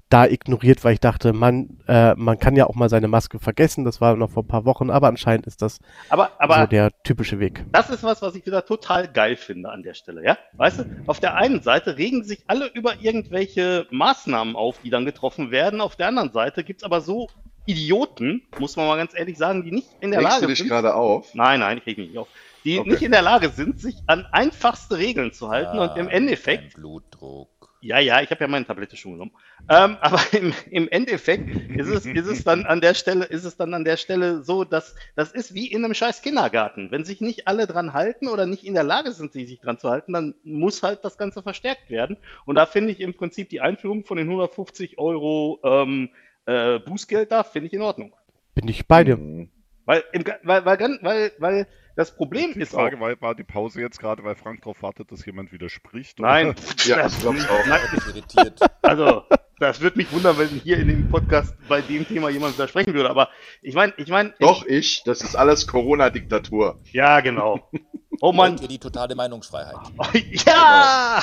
da 0.08 0.25
ignoriert, 0.26 0.82
weil 0.82 0.94
ich 0.94 1.00
dachte, 1.00 1.34
man, 1.34 1.78
äh, 1.87 2.14
man 2.14 2.38
kann 2.38 2.56
ja 2.56 2.66
auch 2.66 2.75
mal 2.75 2.88
seine 2.88 3.08
Maske 3.08 3.38
vergessen, 3.38 3.84
das 3.84 4.00
war 4.00 4.16
noch 4.16 4.30
vor 4.30 4.44
ein 4.44 4.48
paar 4.48 4.64
Wochen, 4.64 4.88
aber 4.88 5.08
anscheinend 5.08 5.46
ist 5.46 5.60
das 5.60 5.78
Aber, 6.08 6.30
aber 6.38 6.60
so 6.62 6.66
der 6.68 6.90
typische 7.02 7.38
Weg. 7.38 7.66
das 7.72 7.90
ist 7.90 8.02
was, 8.02 8.22
was 8.22 8.34
ich 8.34 8.46
wieder 8.46 8.64
total 8.64 9.08
geil 9.08 9.37
finde 9.37 9.68
an 9.70 9.82
der 9.82 9.92
Stelle, 9.92 10.25
ja? 10.25 10.38
Weißt 10.54 10.78
du, 10.78 10.84
auf 11.06 11.20
der 11.20 11.34
einen 11.34 11.60
Seite 11.62 11.98
regen 11.98 12.25
sich 12.25 12.44
alle 12.46 12.68
über 12.72 12.94
irgendwelche 13.02 13.87
Maßnahmen 13.90 14.56
auf, 14.56 14.78
die 14.82 14.88
dann 14.90 15.04
getroffen 15.04 15.50
werden. 15.50 15.82
Auf 15.82 15.96
der 15.96 16.08
anderen 16.08 16.32
Seite 16.32 16.64
gibt's 16.64 16.84
aber 16.84 17.02
so 17.02 17.28
Idioten, 17.68 18.42
muss 18.56 18.76
man 18.76 18.87
mal 18.87 18.96
ganz 18.96 19.14
ehrlich 19.14 19.38
sagen, 19.38 19.64
die 19.64 19.72
nicht 19.72 19.96
in 20.00 20.10
der 20.10 20.20
Regst 20.20 20.25
Lage 20.25 20.42
du 20.42 20.48
dich 20.48 20.58
sind. 20.58 20.68
gerade 20.68 20.94
auf? 20.94 21.34
Nein, 21.34 21.60
nein, 21.60 21.78
ich 21.78 21.87
reg 21.87 21.98
mich 21.98 22.08
nicht 22.08 22.18
auf. 22.18 22.28
Die 22.64 22.80
Okay. 22.80 22.88
nicht 22.88 23.02
in 23.02 23.12
der 23.12 23.22
Lage 23.22 23.50
sind, 23.50 23.78
sich 23.80 24.02
an 24.06 24.26
einfachste 24.32 24.98
Regeln 24.98 25.32
zu 25.32 25.48
halten 25.50 25.78
und 25.78 25.96
im 25.96 26.08
Ah, 26.08 26.10
Endeffekt 26.10 26.72
Blutdruck. 26.75 27.76
Ja, 27.80 28.00
ja, 28.00 28.20
ich 28.22 28.30
habe 28.30 28.40
ja 28.42 28.48
meine 28.48 28.66
Tablette 28.66 28.96
schon 28.96 29.12
genommen. 29.12 29.32
Ähm, 29.68 29.98
aber 30.02 30.20
im, 30.32 30.52
im 30.70 30.88
Endeffekt 30.88 31.50
ist 31.76 31.88
es, 31.88 32.08
ist 32.08 32.26
es 32.26 32.42
dann 32.42 32.66
an 32.66 32.80
der 32.80 32.94
Stelle, 32.94 33.25
ist 33.26 33.44
es 33.44 33.56
dann 33.56 33.72
an 33.75 33.84
der 33.84 33.96
Stelle 33.96 34.42
so, 34.42 34.64
dass 34.64 34.96
das 35.14 35.32
ist 35.32 35.54
wie 35.54 35.68
in 35.70 35.84
einem 35.84 35.94
scheiß 35.94 36.22
Kindergarten. 36.22 36.90
Wenn 36.90 37.04
sich 37.04 37.20
nicht 37.20 37.46
alle 37.46 37.68
dran 37.68 37.92
halten 37.92 38.28
oder 38.28 38.46
nicht 38.46 38.64
in 38.64 38.75
der 38.75 38.82
Lage 38.84 39.12
sind, 39.12 39.32
sich 39.32 39.48
sich 39.48 39.60
dran 39.60 39.78
zu 39.78 39.90
halten, 39.90 40.12
dann 40.12 40.34
muss 40.42 40.82
halt 40.82 41.04
das 41.04 41.18
Ganze 41.18 41.42
verstärkt 41.42 41.88
werden. 41.90 42.16
Und 42.46 42.56
da 42.56 42.66
finde 42.66 42.92
ich 42.92 43.00
im 43.00 43.14
Prinzip 43.14 43.48
die 43.50 43.60
Einführung 43.60 44.04
von 44.04 44.16
den 44.16 44.26
150 44.28 44.98
Euro 44.98 45.60
ähm, 45.62 46.10
äh, 46.48 46.78
Bußgeld 46.80 47.30
da, 47.30 47.42
finde 47.44 47.68
ich 47.68 47.72
in 47.74 47.82
Ordnung. 47.82 48.14
Bin 48.54 48.68
ich 48.68 48.86
bei 48.86 49.04
dir. 49.04 49.14
Hm. 49.16 49.50
Weil, 49.84 50.04
im, 50.12 50.24
weil, 50.42 50.64
weil, 50.64 50.98
weil, 51.02 51.32
weil 51.38 51.66
das 51.96 52.14
Problem 52.14 52.52
Die 52.54 52.60
ist 52.60 52.74
auch. 52.74 52.80
Frage 52.80 53.00
war, 53.00 53.20
war 53.20 53.34
die 53.34 53.42
Pause 53.44 53.80
jetzt 53.80 53.98
gerade, 53.98 54.22
weil 54.22 54.34
Frank 54.34 54.60
darauf 54.60 54.82
wartet, 54.82 55.10
dass 55.10 55.24
jemand 55.24 55.50
widerspricht? 55.52 56.18
Nein, 56.20 56.54
Ja, 56.84 56.96
das, 57.02 57.14
ich 57.14 57.20
glaube 57.20 57.38
auch. 57.38 57.66
nein, 57.66 57.80
Ich 57.94 58.04
bin 58.04 58.14
irritiert. 58.14 58.60
Also, 58.82 59.22
das 59.58 59.80
würde 59.80 59.96
mich 59.96 60.12
wundern, 60.12 60.38
wenn 60.38 60.48
hier 60.48 60.78
in 60.78 60.88
dem 60.88 61.08
Podcast 61.08 61.54
bei 61.68 61.80
dem 61.80 62.06
Thema 62.06 62.28
jemand 62.28 62.54
widersprechen 62.54 62.94
würde. 62.94 63.10
Aber 63.10 63.28
ich 63.62 63.74
meine, 63.74 63.92
ich 63.96 64.08
meine. 64.08 64.32
Doch, 64.38 64.64
ich. 64.66 65.02
Das 65.04 65.22
ist 65.22 65.34
alles 65.34 65.66
Corona-Diktatur. 65.66 66.80
Ja, 66.92 67.20
genau. 67.20 67.68
Oh 68.20 68.32
Mann. 68.32 68.56
ihr 68.60 68.66
die 68.66 68.80
totale 68.80 69.14
Meinungsfreiheit? 69.14 69.76
Ja! 70.44 71.22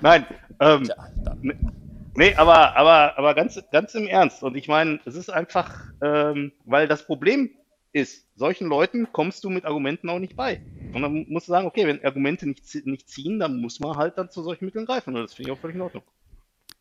Nein. 0.00 0.26
Ähm, 0.58 0.82
Tja, 0.82 0.96
dann. 1.24 1.85
Nee, 2.16 2.34
aber, 2.34 2.76
aber, 2.76 3.18
aber 3.18 3.34
ganz, 3.34 3.60
ganz 3.70 3.94
im 3.94 4.06
Ernst. 4.06 4.42
Und 4.42 4.56
ich 4.56 4.68
meine, 4.68 5.00
es 5.04 5.14
ist 5.14 5.30
einfach, 5.30 5.84
ähm, 6.02 6.52
weil 6.64 6.88
das 6.88 7.06
Problem 7.06 7.50
ist, 7.92 8.26
solchen 8.36 8.68
Leuten 8.68 9.08
kommst 9.12 9.42
du 9.44 9.50
mit 9.50 9.64
Argumenten 9.64 10.10
auch 10.10 10.18
nicht 10.18 10.36
bei. 10.36 10.60
Und 10.92 11.02
dann 11.02 11.26
musst 11.28 11.48
du 11.48 11.52
sagen, 11.52 11.66
okay, 11.66 11.86
wenn 11.86 12.04
Argumente 12.04 12.46
nicht, 12.46 12.86
nicht 12.86 13.08
ziehen, 13.08 13.38
dann 13.38 13.60
muss 13.60 13.80
man 13.80 13.96
halt 13.96 14.18
dann 14.18 14.30
zu 14.30 14.42
solchen 14.42 14.66
Mitteln 14.66 14.86
greifen. 14.86 15.14
Und 15.14 15.22
das 15.22 15.34
finde 15.34 15.50
ich 15.50 15.56
auch 15.56 15.60
völlig 15.60 15.76
in 15.76 15.82
Ordnung. 15.82 16.02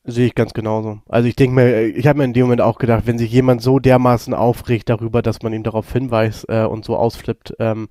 Sehe 0.03 0.27
ich 0.27 0.35
ganz 0.35 0.53
genauso. 0.53 1.01
Also 1.07 1.27
ich 1.27 1.35
denke 1.35 1.55
mir, 1.55 1.81
ich 1.87 2.05
habe 2.05 2.19
mir 2.19 2.25
in 2.25 2.33
dem 2.33 2.43
Moment 2.43 2.61
auch 2.61 2.77
gedacht, 2.77 3.07
wenn 3.07 3.17
sich 3.17 3.31
jemand 3.31 3.63
so 3.63 3.79
dermaßen 3.79 4.33
aufregt 4.33 4.89
darüber, 4.89 5.21
dass 5.23 5.41
man 5.41 5.51
ihm 5.53 5.63
darauf 5.63 5.91
hinweist 5.91 6.45
äh, 6.47 6.65
und 6.65 6.85
so 6.85 6.95
ausflippt, 6.95 7.55
ähm, 7.59 7.87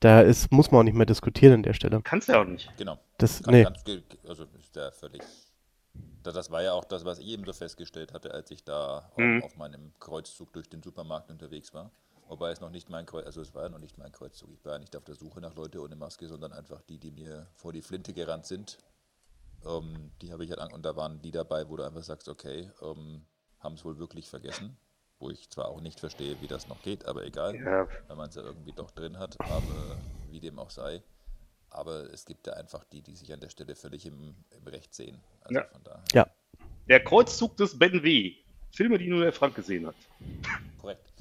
da 0.00 0.22
ist, 0.22 0.50
muss 0.50 0.72
man 0.72 0.80
auch 0.80 0.84
nicht 0.84 0.96
mehr 0.96 1.06
diskutieren 1.06 1.54
an 1.54 1.62
der 1.62 1.74
Stelle. 1.74 2.00
Kannst 2.02 2.28
du 2.28 2.32
ja 2.32 2.40
auch 2.40 2.46
nicht. 2.46 2.72
Genau. 2.76 2.98
Das, 3.18 3.42
Kann, 3.42 3.54
nee. 3.54 3.62
ganz, 3.62 3.84
also 4.26 4.44
ist 4.58 4.74
der 4.74 4.90
völlig. 4.90 5.22
Da- 6.22 6.32
Das 6.32 6.50
war 6.50 6.62
ja 6.62 6.72
auch 6.72 6.84
das, 6.84 7.04
was 7.04 7.18
ich 7.18 7.26
eben 7.26 7.44
so 7.44 7.52
festgestellt 7.52 8.12
hatte, 8.12 8.32
als 8.32 8.50
ich 8.50 8.64
da 8.64 9.10
Mhm. 9.16 9.42
auf 9.42 9.56
meinem 9.56 9.92
Kreuzzug 9.98 10.52
durch 10.52 10.68
den 10.68 10.82
Supermarkt 10.82 11.30
unterwegs 11.30 11.74
war. 11.74 11.90
Wobei 12.28 12.50
es 12.50 12.60
noch 12.60 12.70
nicht 12.70 12.88
mein 12.88 13.04
Kreuz, 13.06 13.26
also 13.26 13.40
es 13.42 13.54
war 13.54 13.64
ja 13.64 13.68
noch 13.68 13.78
nicht 13.78 13.98
mein 13.98 14.12
Kreuzzug. 14.12 14.50
Ich 14.54 14.64
war 14.64 14.72
ja 14.74 14.78
nicht 14.78 14.96
auf 14.96 15.04
der 15.04 15.14
Suche 15.16 15.40
nach 15.40 15.54
Leute 15.54 15.80
ohne 15.82 15.96
Maske, 15.96 16.28
sondern 16.28 16.52
einfach 16.52 16.80
die, 16.82 16.98
die 16.98 17.10
mir 17.10 17.46
vor 17.54 17.72
die 17.72 17.82
Flinte 17.82 18.14
gerannt 18.14 18.46
sind. 18.46 18.78
Ähm, 19.64 20.12
die 20.22 20.32
habe 20.32 20.44
ich 20.44 20.50
halt 20.50 20.60
an, 20.60 20.72
und 20.72 20.84
da 20.84 20.96
waren 20.96 21.22
die 21.22 21.30
dabei, 21.32 21.68
wo 21.68 21.76
du 21.76 21.84
einfach 21.84 22.02
sagst, 22.04 22.28
okay, 22.28 22.70
ähm, 22.82 23.24
haben 23.60 23.74
es 23.74 23.84
wohl 23.84 23.98
wirklich 23.98 24.28
vergessen. 24.30 24.76
Wo 25.18 25.30
ich 25.30 25.50
zwar 25.50 25.68
auch 25.68 25.80
nicht 25.80 26.00
verstehe, 26.00 26.40
wie 26.40 26.48
das 26.48 26.66
noch 26.68 26.82
geht, 26.82 27.06
aber 27.06 27.24
egal 27.24 27.54
Ja, 27.54 27.86
wenn 28.08 28.16
man 28.16 28.28
es 28.28 28.34
ja 28.36 28.42
irgendwie 28.42 28.72
doch 28.72 28.90
drin 28.90 29.18
hat, 29.18 29.38
aber 29.46 30.02
wie 30.26 30.40
dem 30.40 30.58
auch 30.58 30.70
sei. 30.70 31.02
Aber 31.74 32.12
es 32.12 32.24
gibt 32.24 32.46
ja 32.46 32.52
einfach 32.54 32.84
die, 32.84 33.02
die 33.02 33.16
sich 33.16 33.32
an 33.32 33.40
der 33.40 33.48
Stelle 33.48 33.74
völlig 33.74 34.06
im, 34.06 34.34
im 34.50 34.66
Recht 34.66 34.94
sehen. 34.94 35.20
Also 35.42 35.54
Ja. 35.60 35.64
von 35.68 35.82
daher. 35.82 36.04
Ja. 36.12 36.26
Der 36.88 37.02
Kreuzzug 37.02 37.56
des 37.56 37.78
Ben 37.78 38.02
W. 38.02 38.34
Filme, 38.70 38.98
die 38.98 39.08
nur 39.08 39.22
der 39.22 39.32
Frank 39.32 39.54
gesehen 39.54 39.86
hat. 39.86 39.94
Korrekt. 40.78 41.12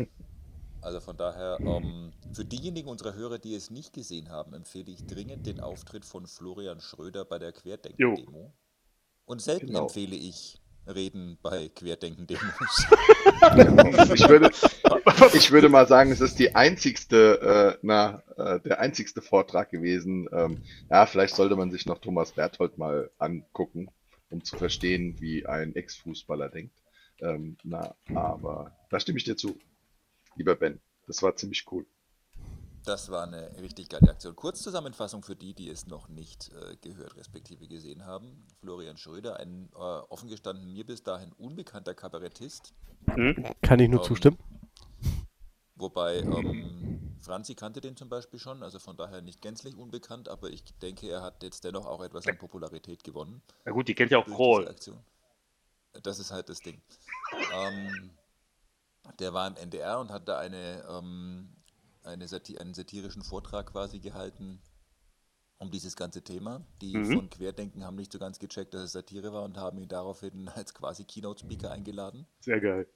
Also 0.81 0.99
von 0.99 1.15
daher, 1.15 1.59
ähm, 1.65 2.11
für 2.33 2.43
diejenigen 2.43 2.89
unserer 2.89 3.13
Hörer, 3.13 3.37
die 3.37 3.53
es 3.53 3.69
nicht 3.69 3.93
gesehen 3.93 4.29
haben, 4.29 4.53
empfehle 4.53 4.91
ich 4.91 5.05
dringend 5.05 5.45
den 5.45 5.59
Auftritt 5.59 6.05
von 6.05 6.25
Florian 6.27 6.79
Schröder 6.81 7.23
bei 7.23 7.37
der 7.39 7.51
Querdenken-Demo. 7.51 8.53
Und 9.25 9.41
selten 9.41 9.67
Genau. 9.67 9.83
empfehle 9.83 10.15
ich 10.15 10.60
Reden 10.87 11.37
bei 11.41 11.69
Querdenken-Demos. 11.69 12.85
Ich 14.13 14.27
würde, 14.29 14.51
ich 15.33 15.51
würde 15.51 15.69
mal 15.69 15.87
sagen, 15.87 16.11
es 16.11 16.21
ist 16.21 16.37
die 16.37 16.55
einzigste, 16.55 17.75
äh, 17.75 17.79
na, 17.81 18.23
äh, 18.37 18.59
der 18.59 18.79
einzigste 18.79 19.21
Vortrag 19.21 19.71
gewesen. 19.71 20.29
Ähm, 20.31 20.61
ja, 20.89 21.05
vielleicht 21.05 21.35
sollte 21.35 21.55
man 21.55 21.71
sich 21.71 21.85
noch 21.85 21.99
Thomas 21.99 22.33
Berthold 22.33 22.77
mal 22.77 23.09
angucken, 23.17 23.89
um 24.29 24.43
zu 24.43 24.57
verstehen, 24.57 25.15
wie 25.19 25.45
ein 25.45 25.75
Ex-Fußballer 25.75 26.49
denkt. 26.49 26.75
Ähm, 27.19 27.57
na, 27.63 27.95
aber 28.13 28.75
da 28.89 28.99
stimme 28.99 29.17
ich 29.17 29.23
dir 29.23 29.37
zu, 29.37 29.57
lieber 30.35 30.55
Ben. 30.55 30.79
Das 31.07 31.23
war 31.23 31.35
ziemlich 31.35 31.65
cool. 31.71 31.85
Das 32.83 33.09
war 33.11 33.23
eine 33.27 33.55
richtig 33.61 33.89
geile 33.89 34.09
Aktion. 34.09 34.35
Kurzzusammenfassung 34.35 35.21
für 35.23 35.35
die, 35.35 35.53
die 35.53 35.69
es 35.69 35.85
noch 35.85 36.07
nicht 36.07 36.49
äh, 36.53 36.75
gehört 36.77 37.15
respektive 37.15 37.67
gesehen 37.67 38.05
haben. 38.05 38.47
Florian 38.59 38.97
Schröder, 38.97 39.39
ein 39.39 39.69
äh, 39.73 39.77
offen 39.77 40.29
gestanden 40.29 40.71
mir 40.73 40.85
bis 40.85 41.03
dahin 41.03 41.31
unbekannter 41.33 41.93
Kabarettist, 41.93 42.73
Kann 43.61 43.79
ich 43.79 43.89
nur 43.89 43.99
Ähm, 43.99 44.05
zustimmen. 44.05 44.37
wobei 45.75 46.17
ähm, 46.19 47.17
Franzi 47.21 47.53
kannte 47.53 47.81
den 47.81 47.95
zum 47.95 48.09
Beispiel 48.09 48.39
schon, 48.39 48.63
also 48.63 48.79
von 48.79 48.97
daher 48.97 49.21
nicht 49.21 49.41
gänzlich 49.43 49.75
unbekannt, 49.75 50.27
aber 50.27 50.49
ich 50.49 50.63
denke, 50.79 51.07
er 51.07 51.21
hat 51.21 51.43
jetzt 51.43 51.63
dennoch 51.63 51.85
auch 51.85 52.01
etwas 52.03 52.25
an 52.25 52.37
Popularität 52.39 53.03
gewonnen. 53.03 53.43
Na 53.63 53.71
gut, 53.73 53.87
die 53.87 53.93
kennt 53.95 54.09
ja 54.11 54.17
auch 54.17 54.25
Kroll. 54.25 54.73
Das 56.03 56.19
ist 56.19 56.31
halt 56.31 56.49
das 56.49 56.61
Ding. 56.61 56.81
ähm, 57.53 58.09
der 59.19 59.33
war 59.33 59.45
im 59.47 59.55
NDR 59.55 59.99
und 59.99 60.09
hat 60.11 60.27
da 60.27 60.39
eine, 60.39 60.83
ähm, 60.89 61.55
eine 62.03 62.27
Sati 62.27 62.57
einen 62.57 62.73
satirischen 62.73 63.23
Vortrag 63.23 63.71
quasi 63.71 63.99
gehalten 63.99 64.61
um 65.59 65.69
dieses 65.69 65.95
ganze 65.95 66.23
Thema. 66.23 66.65
Die 66.81 66.95
Mhm. 66.97 67.05
von 67.05 67.29
Querdenken 67.29 67.83
haben 67.83 67.95
nicht 67.95 68.11
so 68.11 68.17
ganz 68.19 68.39
gecheckt, 68.39 68.73
dass 68.73 68.81
es 68.81 68.91
Satire 68.93 69.31
war 69.31 69.43
und 69.43 69.57
haben 69.57 69.77
ihn 69.77 69.87
daraufhin 69.87 70.49
als 70.55 70.73
quasi 70.73 71.05
Keynote-Speaker 71.05 71.71
eingeladen. 71.71 72.25
Sehr 72.39 72.59
geil. 72.59 72.87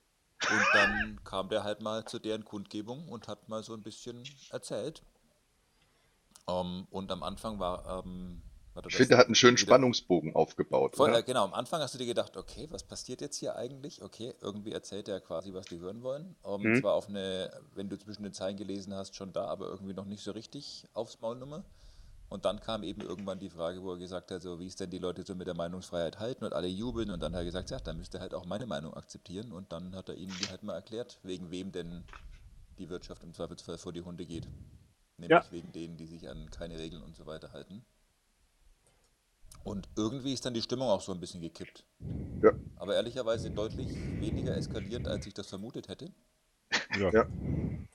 Und 0.49 0.65
dann 0.73 1.23
kam 1.23 1.49
der 1.49 1.63
halt 1.63 1.81
mal 1.81 2.05
zu 2.05 2.19
deren 2.19 2.43
Kundgebung 2.43 3.07
und 3.07 3.27
hat 3.27 3.49
mal 3.49 3.63
so 3.63 3.73
ein 3.73 3.83
bisschen 3.83 4.23
erzählt. 4.49 5.03
Ähm, 6.47 6.87
und 6.89 7.11
am 7.11 7.23
Anfang 7.23 7.59
war. 7.59 8.03
Ähm, 8.03 8.41
warte, 8.41 8.44
Ich 8.87 8.95
finde, 8.95 9.15
er 9.15 9.17
hat 9.19 9.25
einen 9.27 9.35
schönen 9.35 9.57
Spannungsbogen 9.57 10.35
aufgebaut. 10.35 10.95
Voll, 10.95 11.13
äh, 11.13 11.23
genau, 11.23 11.43
am 11.43 11.53
Anfang 11.53 11.81
hast 11.81 11.93
du 11.93 11.97
dir 11.97 12.05
gedacht, 12.05 12.37
okay, 12.37 12.67
was 12.71 12.83
passiert 12.83 13.21
jetzt 13.21 13.37
hier 13.37 13.55
eigentlich? 13.55 14.01
Okay, 14.01 14.33
irgendwie 14.41 14.71
erzählt 14.71 15.07
er 15.07 15.19
quasi, 15.19 15.53
was 15.53 15.67
die 15.67 15.79
hören 15.79 16.03
wollen. 16.03 16.35
Ähm, 16.45 16.61
Mhm. 16.61 16.75
Zwar 16.75 16.93
auf 16.93 17.09
eine, 17.09 17.51
wenn 17.73 17.89
du 17.89 17.97
zwischen 17.97 18.23
den 18.23 18.33
Zeilen 18.33 18.57
gelesen 18.57 18.93
hast, 18.93 19.15
schon 19.15 19.33
da, 19.33 19.45
aber 19.47 19.67
irgendwie 19.67 19.93
noch 19.93 20.05
nicht 20.05 20.23
so 20.23 20.31
richtig 20.31 20.87
aufs 20.93 21.19
Maulnummer. 21.21 21.65
Und 22.29 22.45
dann 22.45 22.59
kam 22.59 22.83
eben 22.83 23.01
irgendwann 23.03 23.39
die 23.39 23.49
Frage, 23.49 23.83
wo 23.83 23.91
er 23.93 23.97
gesagt 23.99 24.31
hat, 24.31 24.41
so 24.41 24.59
wie 24.59 24.67
es 24.67 24.75
denn 24.75 24.89
die 24.89 24.99
Leute 24.99 25.23
so 25.25 25.35
mit 25.35 25.47
der 25.47 25.53
Meinungsfreiheit 25.55 26.19
halten 26.19 26.45
und 26.45 26.53
alle 26.53 26.67
jubeln 26.67 27.11
und 27.11 27.21
dann 27.21 27.33
hat 27.33 27.41
er 27.41 27.45
gesagt, 27.45 27.71
ja, 27.71 27.79
dann 27.79 27.97
müsst 27.97 28.13
ihr 28.15 28.19
halt 28.21 28.33
auch 28.33 28.45
meine 28.45 28.65
Meinung 28.67 28.93
akzeptieren 28.95 29.51
und 29.53 29.71
dann 29.71 29.95
hat 29.95 30.09
er 30.09 30.15
ihnen 30.15 30.39
die 30.39 30.49
halt 30.49 30.63
mal 30.63 30.73
erklärt, 30.75 31.19
wegen 31.23 31.51
wem 31.51 31.71
denn 31.71 32.05
die 32.79 32.89
Wirtschaft 32.89 33.23
im 33.23 33.33
Zweifelsfall 33.33 33.77
vor 33.77 33.93
die 33.93 34.01
Hunde 34.03 34.25
geht. 34.25 34.49
Nämlich 35.17 35.47
Ja. 35.47 35.51
wegen 35.51 35.71
denen, 35.73 35.97
die 35.97 36.07
sich 36.07 36.29
an 36.29 36.49
keine 36.51 36.79
Regeln 36.79 37.03
und 37.03 37.15
so 37.17 37.25
weiter 37.25 37.53
halten. 37.53 37.85
Und 39.65 39.89
irgendwie 39.97 40.31
ist 40.31 40.45
dann 40.45 40.53
die 40.53 40.61
Stimmung 40.61 40.89
auch 40.89 41.01
so 41.01 41.11
ein 41.11 41.19
bisschen 41.19 41.41
gekippt. 41.41 41.87
Ja. 42.43 42.51
Aber 42.75 42.93
ehrlicherweise 42.93 43.49
deutlich 43.49 43.89
weniger 44.19 44.55
eskalierend, 44.55 45.07
als 45.07 45.25
ich 45.25 45.33
das 45.33 45.49
vermutet 45.49 45.87
hätte. 45.87 46.13
Ja. 46.99 47.11
Ja. 47.11 47.25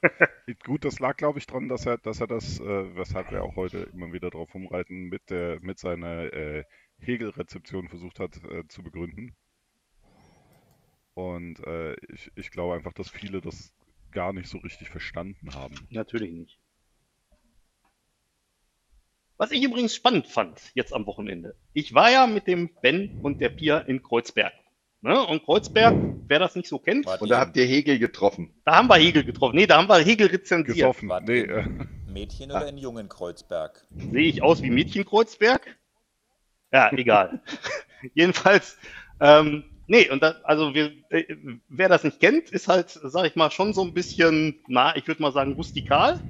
Gut, 0.64 0.84
das 0.84 0.98
lag, 0.98 1.16
glaube 1.16 1.38
ich, 1.38 1.46
dran, 1.46 1.68
dass 1.68 1.86
er, 1.86 1.98
dass 1.98 2.20
er 2.20 2.26
das, 2.26 2.58
äh, 2.58 2.96
weshalb 2.96 3.30
wir 3.30 3.44
auch 3.44 3.54
heute 3.54 3.88
immer 3.92 4.12
wieder 4.12 4.30
drauf 4.30 4.52
rumreiten, 4.52 5.04
mit 5.04 5.30
der, 5.30 5.60
mit 5.60 5.78
seiner 5.78 6.32
äh, 6.32 6.64
Hegel-Rezeption 6.98 7.88
versucht 7.88 8.18
hat 8.18 8.42
äh, 8.44 8.66
zu 8.66 8.82
begründen. 8.82 9.36
Und 11.14 11.60
äh, 11.66 11.94
ich, 12.12 12.32
ich 12.34 12.50
glaube 12.50 12.74
einfach, 12.74 12.94
dass 12.94 13.10
viele 13.10 13.40
das 13.40 13.72
gar 14.10 14.32
nicht 14.32 14.48
so 14.48 14.58
richtig 14.58 14.90
verstanden 14.90 15.54
haben. 15.54 15.76
Natürlich 15.90 16.32
nicht. 16.32 16.59
Was 19.40 19.52
ich 19.52 19.62
übrigens 19.62 19.94
spannend 19.94 20.26
fand, 20.26 20.60
jetzt 20.74 20.92
am 20.92 21.06
Wochenende. 21.06 21.54
Ich 21.72 21.94
war 21.94 22.10
ja 22.10 22.26
mit 22.26 22.46
dem 22.46 22.68
Ben 22.82 23.20
und 23.22 23.40
der 23.40 23.48
Pia 23.48 23.78
in 23.78 24.02
Kreuzberg. 24.02 24.52
Ne? 25.00 25.18
Und 25.26 25.46
Kreuzberg, 25.46 25.94
wer 26.26 26.38
das 26.38 26.56
nicht 26.56 26.68
so 26.68 26.78
kennt, 26.78 27.06
Und 27.06 27.30
da 27.30 27.40
habt 27.40 27.56
ihr 27.56 27.64
Hegel 27.64 27.98
getroffen. 27.98 28.52
da 28.66 28.76
haben 28.76 28.88
wir 28.88 28.96
Hegel 28.96 29.24
getroffen. 29.24 29.56
Nee, 29.56 29.66
da 29.66 29.78
haben 29.78 29.88
wir 29.88 29.96
Hegel 29.96 30.26
rezensiert. 30.26 30.76
Gesoffen. 30.76 31.08
Wart 31.08 31.26
Nee, 31.26 31.38
äh, 31.38 31.60
ein 31.62 31.90
Mädchen 32.12 32.50
oder 32.50 32.68
in 32.68 32.76
jungen 32.76 33.08
Kreuzberg? 33.08 33.82
Sehe 34.12 34.24
ich 34.24 34.42
aus 34.42 34.60
wie 34.60 34.68
Mädchen 34.68 35.06
Kreuzberg? 35.06 35.74
Ja, 36.70 36.92
egal. 36.92 37.40
Jedenfalls, 38.12 38.76
ähm, 39.20 39.64
nee, 39.86 40.10
und 40.10 40.22
da, 40.22 40.34
also 40.44 40.74
wir, 40.74 40.92
äh, 41.08 41.34
wer 41.70 41.88
das 41.88 42.04
nicht 42.04 42.20
kennt, 42.20 42.50
ist 42.50 42.68
halt, 42.68 42.90
sag 42.90 43.24
ich 43.24 43.36
mal, 43.36 43.50
schon 43.50 43.72
so 43.72 43.80
ein 43.80 43.94
bisschen, 43.94 44.60
na, 44.68 44.94
ich 44.96 45.08
würde 45.08 45.22
mal 45.22 45.32
sagen, 45.32 45.54
rustikal. 45.54 46.20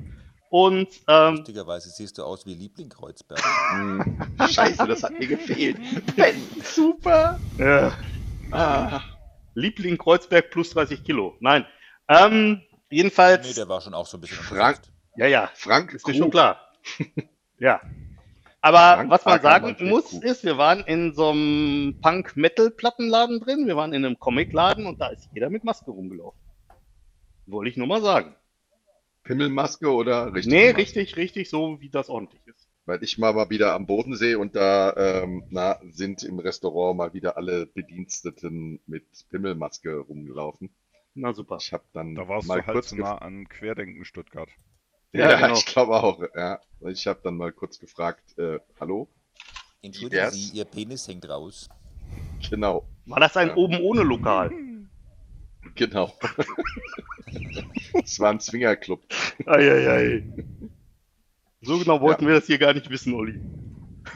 Und 0.50 0.88
ähm, 1.07 1.37
Lustigerweise 1.37 1.90
siehst 1.90 2.19
du 2.19 2.25
aus 2.25 2.45
wie 2.45 2.54
Liebling 2.54 2.88
Kreuzberg. 2.88 3.40
Scheiße, 4.50 4.85
das 4.87 5.02
hat 5.04 5.12
mir 5.19 5.26
gefehlt. 5.28 5.78
Ben, 6.16 6.37
super. 6.62 7.38
äh, 7.59 7.90
Ah. 8.52 9.00
Liebling 9.54 9.97
Kreuzberg 9.97 10.50
plus 10.50 10.71
30 10.71 11.04
Kilo. 11.04 11.37
Nein. 11.38 11.64
Ähm, 12.09 12.62
jedenfalls, 12.90 13.47
Nee, 13.47 13.54
der 13.54 13.69
war 13.69 13.80
schon 13.80 13.95
auch 13.95 14.07
so 14.07 14.16
ein 14.19 14.21
bisschen 14.23 14.38
Frank- 14.38 14.78
untersucht. 14.78 14.92
ja, 15.16 15.26
ja, 15.26 15.50
Frank 15.54 15.92
ist 15.92 16.04
mir 16.07 16.14
Krug. 16.14 16.23
schon 16.23 16.30
klar. 16.33 16.61
ja. 17.61 17.80
Aber 18.61 18.78
Frank 18.97 19.11
was 19.11 19.25
man 19.25 19.40
sagen 19.40 19.76
muss, 19.88 20.11
Krug. 20.11 20.25
ist, 20.25 20.42
wir 20.45 20.59
waren 20.59 20.80
in 20.80 21.14
so 21.14 21.30
einem 21.30 21.97
Punk-Metal-Plattenladen 22.02 23.38
drin, 23.40 23.66
wir 23.69 23.76
waren 23.76 23.92
in 23.92 24.04
einem 24.04 24.19
Comicladen 24.19 24.87
und 24.87 25.00
da 25.00 25.09
ist 25.09 25.28
jeder 25.33 25.49
mit 25.49 25.62
Maske 25.62 25.92
rumgelaufen. 25.92 26.38
Wollte 27.47 27.71
ich 27.71 27.76
nur 27.76 27.87
mal 27.87 28.02
sagen. 28.02 28.35
Pimmelmaske 29.31 29.89
oder 29.93 30.35
richtig? 30.35 30.51
nee, 30.51 30.69
Maske? 30.69 30.77
richtig, 30.77 31.17
richtig, 31.17 31.49
so 31.51 31.81
wie 31.81 31.89
das 31.91 32.09
ordentlich 32.11 32.47
ist. 32.47 32.69
Weil 32.87 33.03
ich 33.03 33.17
mal, 33.19 33.33
mal 33.33 33.49
wieder 33.51 33.75
am 33.75 33.87
Bodensee 33.87 34.35
und 34.35 34.55
da 34.57 34.95
ähm, 35.23 35.45
na, 35.51 35.79
sind 35.91 36.23
im 36.25 36.39
Restaurant 36.39 36.97
mal 36.99 37.15
wieder 37.15 37.37
alle 37.37 37.67
Bediensteten 37.67 38.81
mit 38.87 39.05
Pimmelmaske 39.31 39.97
rumgelaufen. 39.99 40.71
Na 41.15 41.33
super. 41.33 41.63
Ich 41.63 41.73
habe 41.73 41.85
dann 41.93 42.15
da 42.15 42.29
warst 42.29 42.49
mal 42.49 42.57
du 42.57 42.67
halt 42.67 42.75
kurz 42.75 42.93
gef- 42.93 42.99
nah 43.01 43.17
an 43.19 43.49
Querdenken 43.49 44.05
Stuttgart. 44.05 44.51
Ja, 45.13 45.33
Ja, 45.33 45.37
genau. 45.37 45.55
ich 45.55 45.67
glaube 45.67 45.93
auch. 45.95 46.21
Ja, 46.35 46.61
ich 46.81 47.07
habe 47.07 47.21
dann 47.23 47.37
mal 47.37 47.53
kurz 47.53 47.79
gefragt, 47.79 48.37
äh, 48.39 48.59
hallo? 48.81 49.09
Entschuldigen? 49.83 50.27
Sie, 50.27 50.49
Ihr 50.57 50.65
Penis 50.65 51.07
hängt 51.09 51.29
raus. 51.29 51.69
Genau, 52.51 52.85
War 53.07 53.21
das 53.21 53.37
ein 53.37 53.49
Ja. 53.49 53.57
oben 53.57 53.81
ohne 53.81 54.03
Lokal? 54.03 54.51
genau. 55.81 56.13
Es 58.05 58.21
war 58.21 58.31
ein 58.31 58.41
Swingerclub. 58.41 59.01
Eieiei. 59.47 60.25
So 61.63 61.79
genau 61.79 62.01
wollten 62.01 62.27
wir 62.27 62.35
das 62.35 62.47
hier 62.47 62.59
gar 62.59 62.75
nicht 62.75 62.91
wissen, 62.91 63.15
Olli. 63.15 63.41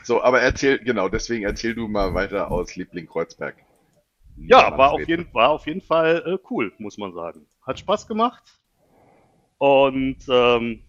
So, 0.03 0.23
aber 0.23 0.41
erzähl, 0.41 0.79
genau, 0.79 1.09
deswegen 1.09 1.45
erzähl 1.45 1.75
du 1.75 1.89
mal 1.89 2.15
weiter 2.15 2.51
aus 2.51 2.77
Liebling 2.77 3.07
Kreuzberg. 3.07 3.57
Ja, 4.37 4.77
war 4.77 4.93
auf 4.93 5.09
jeden, 5.09 5.33
war 5.33 5.51
auf 5.51 5.67
jeden 5.67 5.81
Fall 5.81 6.23
äh, 6.27 6.39
cool, 6.51 6.73
muss 6.79 6.99
man 6.99 7.13
sagen. 7.13 7.47
Hat 7.63 7.79
Spaß 7.79 8.07
gemacht. 8.07 8.43
Und 9.59 10.19
ähm, 10.29 10.83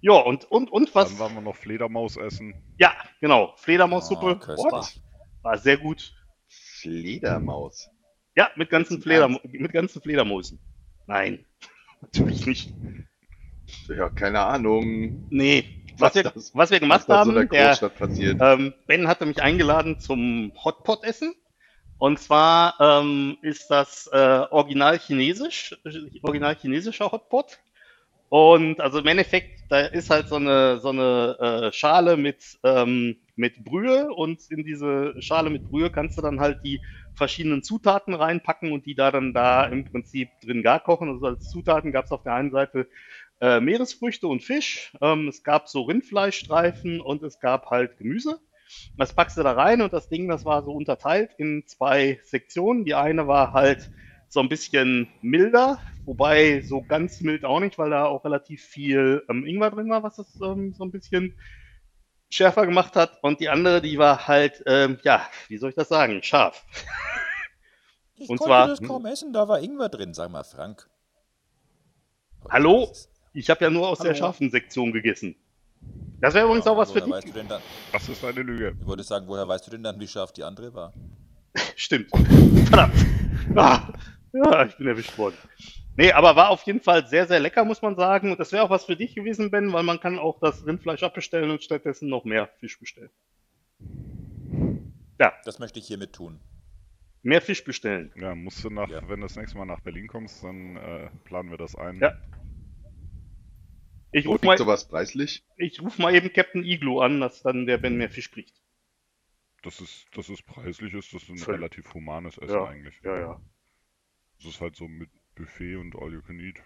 ja, 0.00 0.12
und, 0.12 0.44
und, 0.50 0.70
und 0.70 0.94
was? 0.94 1.10
Dann 1.10 1.18
waren 1.18 1.34
wir 1.34 1.40
noch 1.40 1.56
Fledermaus 1.56 2.16
essen. 2.16 2.54
Ja, 2.76 2.92
genau. 3.20 3.54
Fledermaussuppe. 3.56 4.36
Oh, 4.36 4.38
köstlich. 4.38 5.02
war 5.42 5.58
sehr 5.58 5.78
gut. 5.78 6.12
Fledermaus. 6.46 7.90
Ja, 8.38 8.50
mit 8.54 8.70
ganzen, 8.70 9.02
Flederm 9.02 9.40
mit 9.42 9.72
ganzen 9.72 10.00
Fledermäusen. 10.00 10.60
Nein, 11.06 11.44
natürlich 12.00 12.46
nicht. 12.46 12.72
Ja, 13.88 14.08
keine 14.10 14.40
Ahnung. 14.40 15.26
Nee, 15.28 15.64
was, 15.98 16.14
Was 16.14 16.14
wir, 16.14 16.22
das- 16.22 16.54
was 16.54 16.70
wir 16.70 16.78
gemacht 16.78 17.08
was 17.08 17.16
haben, 17.16 17.30
so 17.34 17.42
der 17.42 17.74
der. 17.74 18.40
Ähm, 18.40 18.74
ben 18.86 19.08
hatte 19.08 19.26
mich 19.26 19.42
eingeladen 19.42 19.98
zum 19.98 20.52
Hotpot-Essen. 20.64 21.34
Und 21.98 22.20
zwar 22.20 22.76
ähm, 22.78 23.38
ist 23.42 23.68
das 23.72 24.08
äh, 24.12 24.16
original 24.16 25.00
chinesisch, 25.00 25.76
original 26.22 26.54
chinesischer 26.54 27.10
Hotpot. 27.10 27.58
Und 28.28 28.80
also 28.80 29.00
im 29.00 29.06
Endeffekt, 29.08 29.64
da 29.68 29.80
ist 29.80 30.10
halt 30.10 30.28
so 30.28 30.36
eine, 30.36 30.78
so 30.78 30.90
eine 30.90 31.70
äh, 31.70 31.72
Schale 31.72 32.16
mit, 32.16 32.58
ähm, 32.62 33.16
mit 33.34 33.64
Brühe 33.64 34.12
und 34.14 34.48
in 34.50 34.62
diese 34.64 35.14
Schale 35.20 35.50
mit 35.50 35.64
Brühe 35.64 35.90
kannst 35.90 36.18
du 36.18 36.22
dann 36.22 36.38
halt 36.38 36.62
die 36.62 36.80
verschiedenen 37.18 37.62
Zutaten 37.62 38.14
reinpacken 38.14 38.72
und 38.72 38.86
die 38.86 38.94
da 38.94 39.10
dann 39.10 39.34
da 39.34 39.64
im 39.64 39.84
Prinzip 39.84 40.30
drin 40.40 40.62
gar 40.62 40.80
kochen. 40.80 41.10
Also 41.10 41.26
als 41.26 41.50
Zutaten 41.50 41.92
gab 41.92 42.06
es 42.06 42.12
auf 42.12 42.22
der 42.22 42.34
einen 42.34 42.50
Seite 42.50 42.88
äh, 43.40 43.60
Meeresfrüchte 43.60 44.26
und 44.26 44.42
Fisch. 44.42 44.96
Ähm, 45.02 45.28
es 45.28 45.42
gab 45.44 45.68
so 45.68 45.82
Rindfleischstreifen 45.82 47.00
und 47.00 47.22
es 47.22 47.40
gab 47.40 47.66
halt 47.66 47.98
Gemüse. 47.98 48.40
Das 48.96 49.14
packst 49.14 49.36
du 49.36 49.42
da 49.42 49.52
rein 49.52 49.80
und 49.82 49.92
das 49.92 50.08
Ding, 50.08 50.28
das 50.28 50.44
war 50.44 50.62
so 50.62 50.72
unterteilt 50.72 51.32
in 51.38 51.64
zwei 51.66 52.20
Sektionen. 52.22 52.84
Die 52.84 52.94
eine 52.94 53.26
war 53.26 53.52
halt 53.52 53.90
so 54.28 54.40
ein 54.40 54.48
bisschen 54.48 55.08
milder, 55.22 55.78
wobei 56.04 56.60
so 56.60 56.82
ganz 56.82 57.20
mild 57.22 57.44
auch 57.44 57.60
nicht, 57.60 57.78
weil 57.78 57.90
da 57.90 58.04
auch 58.04 58.24
relativ 58.24 58.62
viel 58.62 59.24
ähm, 59.28 59.46
Ingwer 59.46 59.70
drin 59.70 59.88
war, 59.90 60.02
was 60.02 60.16
das 60.16 60.38
ähm, 60.42 60.74
so 60.74 60.84
ein 60.84 60.90
bisschen 60.90 61.34
schärfer 62.30 62.66
gemacht 62.66 62.94
hat. 62.96 63.18
Und 63.22 63.40
die 63.40 63.48
andere, 63.48 63.80
die 63.80 63.98
war 63.98 64.26
halt, 64.28 64.62
ähm, 64.66 64.98
ja, 65.02 65.26
wie 65.48 65.58
soll 65.58 65.70
ich 65.70 65.76
das 65.76 65.88
sagen, 65.88 66.22
scharf. 66.22 66.64
Ich 68.16 68.28
Und 68.28 68.38
konnte 68.38 68.44
zwar- 68.50 68.66
das 68.68 68.82
kaum 68.82 69.06
essen, 69.06 69.32
da 69.32 69.46
war 69.48 69.60
Ingwer 69.60 69.88
drin. 69.88 70.12
Sag 70.14 70.30
mal, 70.30 70.44
Frank. 70.44 70.88
Hallo? 72.50 72.92
Ich 73.32 73.48
habe 73.50 73.64
ja 73.64 73.70
nur 73.70 73.88
aus 73.88 73.98
der 73.98 74.08
Hallo. 74.10 74.18
scharfen 74.18 74.50
Sektion 74.50 74.92
gegessen. 74.92 75.36
Das 76.20 76.34
wäre 76.34 76.46
übrigens 76.46 76.66
auch 76.66 76.76
was 76.76 76.90
für 76.90 76.96
woher 76.96 77.04
dich. 77.04 77.14
weißt 77.14 77.28
du 77.28 77.32
denn 77.32 77.48
dann, 77.48 77.62
Das 77.92 78.08
ist 78.08 78.24
eine 78.24 78.42
Lüge. 78.42 78.76
Ich 78.80 78.86
wollte 78.86 79.04
sagen, 79.04 79.26
woher 79.28 79.46
weißt 79.46 79.66
du 79.66 79.70
denn 79.70 79.82
dann, 79.84 80.00
wie 80.00 80.08
scharf 80.08 80.32
die 80.32 80.42
andere 80.42 80.74
war? 80.74 80.92
Stimmt. 81.76 82.10
Verdammt. 82.68 82.94
Ah, 83.54 83.92
ja, 84.32 84.64
ich 84.66 84.76
bin 84.76 84.88
erwischt 84.88 85.16
worden. 85.16 85.36
Nee, 86.00 86.12
aber 86.12 86.36
war 86.36 86.50
auf 86.50 86.62
jeden 86.62 86.80
Fall 86.80 87.08
sehr, 87.08 87.26
sehr 87.26 87.40
lecker, 87.40 87.64
muss 87.64 87.82
man 87.82 87.96
sagen. 87.96 88.30
Und 88.30 88.38
das 88.38 88.52
wäre 88.52 88.62
auch 88.62 88.70
was 88.70 88.84
für 88.84 88.94
dich 88.94 89.16
gewesen, 89.16 89.50
Ben, 89.50 89.72
weil 89.72 89.82
man 89.82 89.98
kann 89.98 90.16
auch 90.20 90.38
das 90.38 90.64
Rindfleisch 90.64 91.02
abbestellen 91.02 91.50
und 91.50 91.60
stattdessen 91.64 92.08
noch 92.08 92.24
mehr 92.24 92.46
Fisch 92.60 92.78
bestellen. 92.78 93.10
Ja, 95.18 95.32
Das 95.44 95.58
möchte 95.58 95.80
ich 95.80 95.86
hiermit 95.88 96.12
tun. 96.12 96.38
mehr 97.22 97.42
Fisch 97.42 97.64
bestellen. 97.64 98.12
Ja, 98.14 98.36
musst 98.36 98.62
du 98.62 98.70
nach, 98.70 98.88
Ja. 98.88 99.00
wenn 99.08 99.20
du 99.20 99.26
das 99.26 99.34
nächste 99.34 99.58
Mal 99.58 99.64
nach 99.64 99.80
Berlin 99.80 100.06
kommst, 100.06 100.44
dann 100.44 100.76
äh, 100.76 101.10
planen 101.24 101.50
wir 101.50 101.58
das 101.58 101.74
ein. 101.74 101.98
Ja. 101.98 102.16
Ich 104.12 104.24
Wo 104.26 104.32
ruf, 104.32 104.42
mal, 104.42 104.56
sowas 104.56 104.86
preislich? 104.88 105.44
ich 105.56 105.82
ruf 105.82 105.98
mal 105.98 106.14
eben 106.14 106.32
Captain 106.32 106.64
Igloo 106.64 107.00
an, 107.00 107.20
dass 107.20 107.42
dann 107.42 107.66
der 107.66 107.76
Ben 107.78 107.96
mehr 107.96 108.08
Fisch 108.08 108.30
kriegt. 108.30 108.54
Das 109.62 109.80
ist, 109.80 110.06
das 110.14 110.28
ist 110.28 110.46
preislich, 110.46 110.94
ist 110.94 111.12
das 111.12 111.28
ein 111.28 111.36
Völlig. 111.38 111.58
relativ 111.60 111.92
humanes 111.92 112.38
Essen 112.38 112.54
Ja, 112.54 112.64
eigentlich. 112.66 112.94
ja, 113.02 113.18
ja. 113.18 113.40
Das 114.36 114.46
ist 114.52 114.60
halt 114.60 114.76
so 114.76 114.86
mit 114.86 115.10
Buffet 115.38 115.76
und 115.76 115.94
All 115.96 116.12
You 116.12 116.20
Can 116.22 116.38
Eat. 116.40 116.56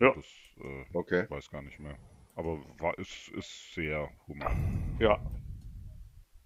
Ja. 0.00 0.12
Das 0.14 0.24
äh, 0.62 0.84
Okay. 0.92 1.26
weiß 1.28 1.50
gar 1.50 1.62
nicht 1.62 1.78
mehr. 1.80 1.96
Aber 2.36 2.58
war, 2.78 2.96
ist, 2.98 3.28
ist 3.30 3.74
sehr 3.74 4.08
human. 4.28 4.96
Ja. 5.00 5.18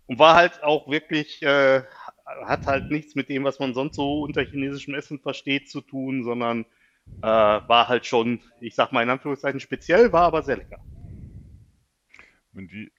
Und 0.06 0.18
war 0.18 0.34
halt 0.36 0.62
auch 0.62 0.88
wirklich, 0.88 1.42
äh, 1.42 1.82
hat 2.44 2.66
halt 2.66 2.90
nichts 2.90 3.14
mit 3.14 3.28
dem, 3.28 3.44
was 3.44 3.58
man 3.58 3.74
sonst 3.74 3.96
so 3.96 4.22
unter 4.22 4.42
chinesischem 4.42 4.94
Essen 4.94 5.18
versteht, 5.18 5.68
zu 5.70 5.80
tun, 5.80 6.24
sondern 6.24 6.64
äh, 7.20 7.26
war 7.26 7.88
halt 7.88 8.06
schon, 8.06 8.40
ich 8.60 8.74
sag 8.74 8.92
mal 8.92 9.02
in 9.02 9.10
Anführungszeichen 9.10 9.60
speziell, 9.60 10.12
war 10.12 10.22
aber 10.24 10.42
sehr 10.42 10.56
lecker. 10.56 10.82
Wenn 12.52 12.68
die, 12.68 12.90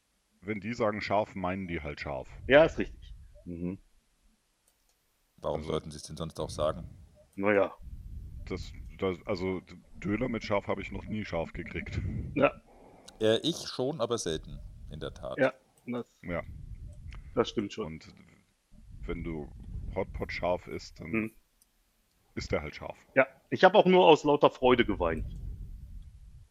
wenn 0.41 0.59
die 0.59 0.73
sagen 0.73 1.01
scharf, 1.01 1.35
meinen 1.35 1.67
die 1.67 1.81
halt 1.81 1.99
scharf. 1.99 2.27
Ja, 2.47 2.63
ist 2.65 2.77
richtig. 2.77 3.13
Mhm. 3.45 3.79
Warum 5.37 5.59
Also- 5.61 5.71
sollten 5.71 5.91
sie 5.91 5.97
es 5.97 6.03
denn 6.03 6.17
sonst 6.17 6.39
auch 6.39 6.49
sagen? 6.49 6.87
Naja. 7.35 7.75
Das, 8.45 8.71
das, 8.99 9.17
also 9.25 9.61
Döner 9.95 10.27
mit 10.29 10.43
scharf 10.43 10.67
habe 10.67 10.81
ich 10.81 10.91
noch 10.91 11.05
nie 11.05 11.23
scharf 11.25 11.53
gekriegt. 11.53 12.01
Ja, 12.35 12.51
Äh, 13.21 13.37
ich 13.43 13.67
schon, 13.67 14.01
aber 14.01 14.17
selten, 14.17 14.59
in 14.91 14.99
der 14.99 15.13
Tat. 15.13 15.37
Ja. 15.37 15.53
das, 15.85 16.11
Ja. 16.23 16.43
das 17.35 17.49
stimmt 17.49 17.73
schon. 17.73 17.85
Und 17.85 18.07
wenn 19.05 19.23
du 19.23 19.49
Hotpot 19.95 20.31
scharf 20.31 20.67
isst, 20.67 20.99
dann 20.99 21.11
Hm. 21.11 21.31
ist 22.35 22.51
der 22.51 22.61
halt 22.61 22.75
scharf. 22.75 22.97
Ja, 23.15 23.27
ich 23.49 23.63
habe 23.63 23.77
auch 23.77 23.85
nur 23.85 24.05
aus 24.07 24.23
lauter 24.23 24.49
Freude 24.49 24.85
geweint. 24.85 25.25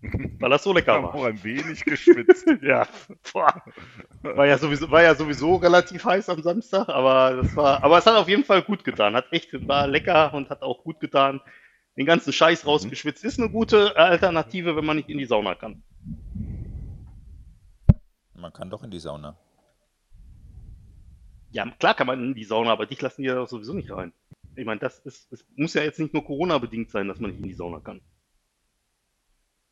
Weil 0.41 0.51
das 0.51 0.65
so 0.65 0.73
lecker 0.73 0.97
Ich 0.99 1.03
habe 1.03 1.15
auch 1.15 1.23
war. 1.23 1.29
ein 1.29 1.43
wenig 1.45 1.85
geschwitzt. 1.85 2.47
Ja, 2.63 2.87
boah. 3.33 3.63
War 4.23 4.47
ja 4.47 4.59
sowieso, 4.59 4.91
war 4.91 5.03
ja 5.03 5.15
sowieso 5.15 5.57
relativ 5.57 6.05
heiß 6.05 6.29
am 6.29 6.43
Samstag, 6.43 6.89
aber 6.89 7.37
das 7.43 7.55
war, 7.57 7.83
aber 7.85 7.99
es 7.99 8.07
hat 8.07 8.17
auf 8.17 8.29
jeden 8.29 8.45
Fall 8.45 8.63
gut 8.63 8.85
getan. 8.85 9.15
Hat 9.15 9.33
echt, 9.33 9.51
war 9.69 9.87
lecker 9.87 10.33
und 10.35 10.49
hat 10.51 10.63
auch 10.63 10.83
gut 10.85 11.01
getan. 11.01 11.41
Den 11.97 12.07
ganzen 12.07 12.33
Scheiß 12.33 12.65
Mhm. 12.65 12.71
rausgeschwitzt. 12.71 13.25
Ist 13.25 13.39
eine 13.39 13.51
gute 13.51 13.97
Alternative, 13.97 14.77
wenn 14.77 14.85
man 14.85 14.97
nicht 14.97 15.09
in 15.09 15.19
die 15.19 15.27
Sauna 15.27 15.55
kann. 15.55 15.83
Man 18.35 18.53
kann 18.53 18.71
doch 18.71 18.83
in 18.83 18.91
die 18.91 18.99
Sauna. 18.99 19.37
Ja, 21.51 21.71
klar 21.71 21.95
kann 21.95 22.07
man 22.07 22.23
in 22.25 22.35
die 22.35 22.45
Sauna, 22.45 22.73
aber 22.73 22.87
dich 22.87 23.01
lassen 23.03 23.23
die 23.23 23.29
ja 23.29 23.47
sowieso 23.47 23.75
nicht 23.75 23.91
rein. 23.91 24.13
Ich 24.57 24.65
meine, 24.65 24.81
das 24.81 24.99
ist, 25.01 25.33
es 25.33 25.47
muss 25.57 25.75
ja 25.75 25.83
jetzt 25.83 25.99
nicht 25.99 26.13
nur 26.15 26.25
Corona-bedingt 26.25 26.91
sein, 26.91 27.09
dass 27.09 27.21
man 27.21 27.31
nicht 27.31 27.41
in 27.41 27.49
die 27.49 27.55
Sauna 27.55 27.81
kann. 27.81 28.01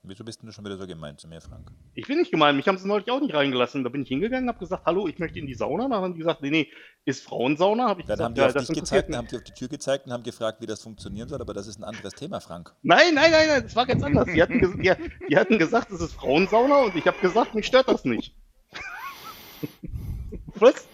Wieso 0.03 0.25
bist 0.25 0.41
denn 0.41 0.47
du 0.47 0.53
schon 0.53 0.65
wieder 0.65 0.79
so 0.79 0.87
gemein 0.87 1.19
zu 1.19 1.29
mir, 1.29 1.43
Frank? 1.43 1.71
Ich 1.93 2.07
bin 2.07 2.17
nicht 2.17 2.31
gemein, 2.31 2.57
mich 2.57 2.67
haben 2.67 2.79
sie 2.79 2.89
neulich 2.89 3.11
auch 3.11 3.21
nicht 3.21 3.35
reingelassen. 3.35 3.85
Da 3.85 3.91
bin 3.91 4.01
ich 4.01 4.09
hingegangen, 4.09 4.49
habe 4.49 4.59
gesagt, 4.59 4.87
hallo, 4.87 5.07
ich 5.07 5.19
möchte 5.19 5.39
in 5.39 5.47
die 5.47 5.53
Sauna. 5.55 5.89
Dann 5.89 6.01
haben 6.01 6.15
die 6.15 6.21
gesagt, 6.21 6.41
nee, 6.41 6.49
nee, 6.49 6.71
ist 7.05 7.23
Frauensauna? 7.23 7.87
Habe 7.87 8.01
ich 8.01 8.07
Dann 8.07 8.15
gesagt, 8.17 8.25
haben 8.25 8.35
die 8.35 8.41
ja, 8.41 8.47
auf 8.47 8.53
das 8.55 8.67
dich 8.67 8.79
gezeigt, 8.79 9.11
dann 9.11 9.17
haben 9.19 9.29
die 9.29 9.37
auf 9.37 9.45
die 9.45 9.53
Tür 9.53 9.69
gezeigt 9.69 10.07
und 10.07 10.13
haben 10.13 10.23
gefragt, 10.23 10.63
wie 10.63 10.67
das 10.67 10.83
funktionieren 10.83 11.29
soll, 11.29 11.43
aber 11.43 11.53
das 11.53 11.67
ist 11.67 11.79
ein 11.79 11.85
anderes 11.85 12.15
Thema, 12.15 12.41
Frank. 12.41 12.75
Nein, 12.83 13.15
nein, 13.15 13.31
nein, 13.31 13.49
nein, 13.49 13.63
das 13.63 13.77
war 13.77 13.85
ganz 13.85 14.03
anders. 14.03 14.27
Die 14.33 14.41
hatten, 14.41 14.81
die, 14.81 14.91
die 15.29 15.37
hatten 15.37 15.59
gesagt, 15.59 15.91
es 15.91 16.01
ist 16.01 16.15
Frauensauna 16.15 16.79
und 16.85 16.97
ich 16.97 17.07
habe 17.07 17.19
gesagt, 17.21 17.55
mich 17.55 17.67
stört 17.67 17.89
das 17.89 18.07
nicht. 18.07 18.35
Was? 20.55 20.87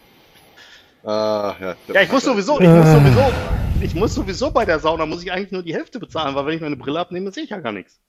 Ah, 1.05 1.55
ja, 1.61 1.77
Ja, 1.95 2.03
ich 2.03 2.11
muss 2.11 2.25
sowieso, 2.25 2.61
ich 2.61 2.69
muss 2.69 2.90
sowieso, 2.90 3.33
ich 3.81 3.95
muss 3.95 4.14
sowieso 4.14 4.51
bei 4.51 4.64
der 4.64 4.81
Sauna, 4.81 5.07
muss 5.07 5.23
ich 5.23 5.31
eigentlich 5.31 5.53
nur 5.53 5.62
die 5.62 5.75
Hälfte 5.75 6.01
bezahlen, 6.01 6.35
weil 6.35 6.47
wenn 6.47 6.55
ich 6.55 6.61
meine 6.61 6.77
Brille 6.77 6.99
abnehme, 6.99 7.31
sehe 7.31 7.45
ich 7.45 7.51
ja 7.51 7.61
gar 7.61 7.71
nichts. 7.71 8.01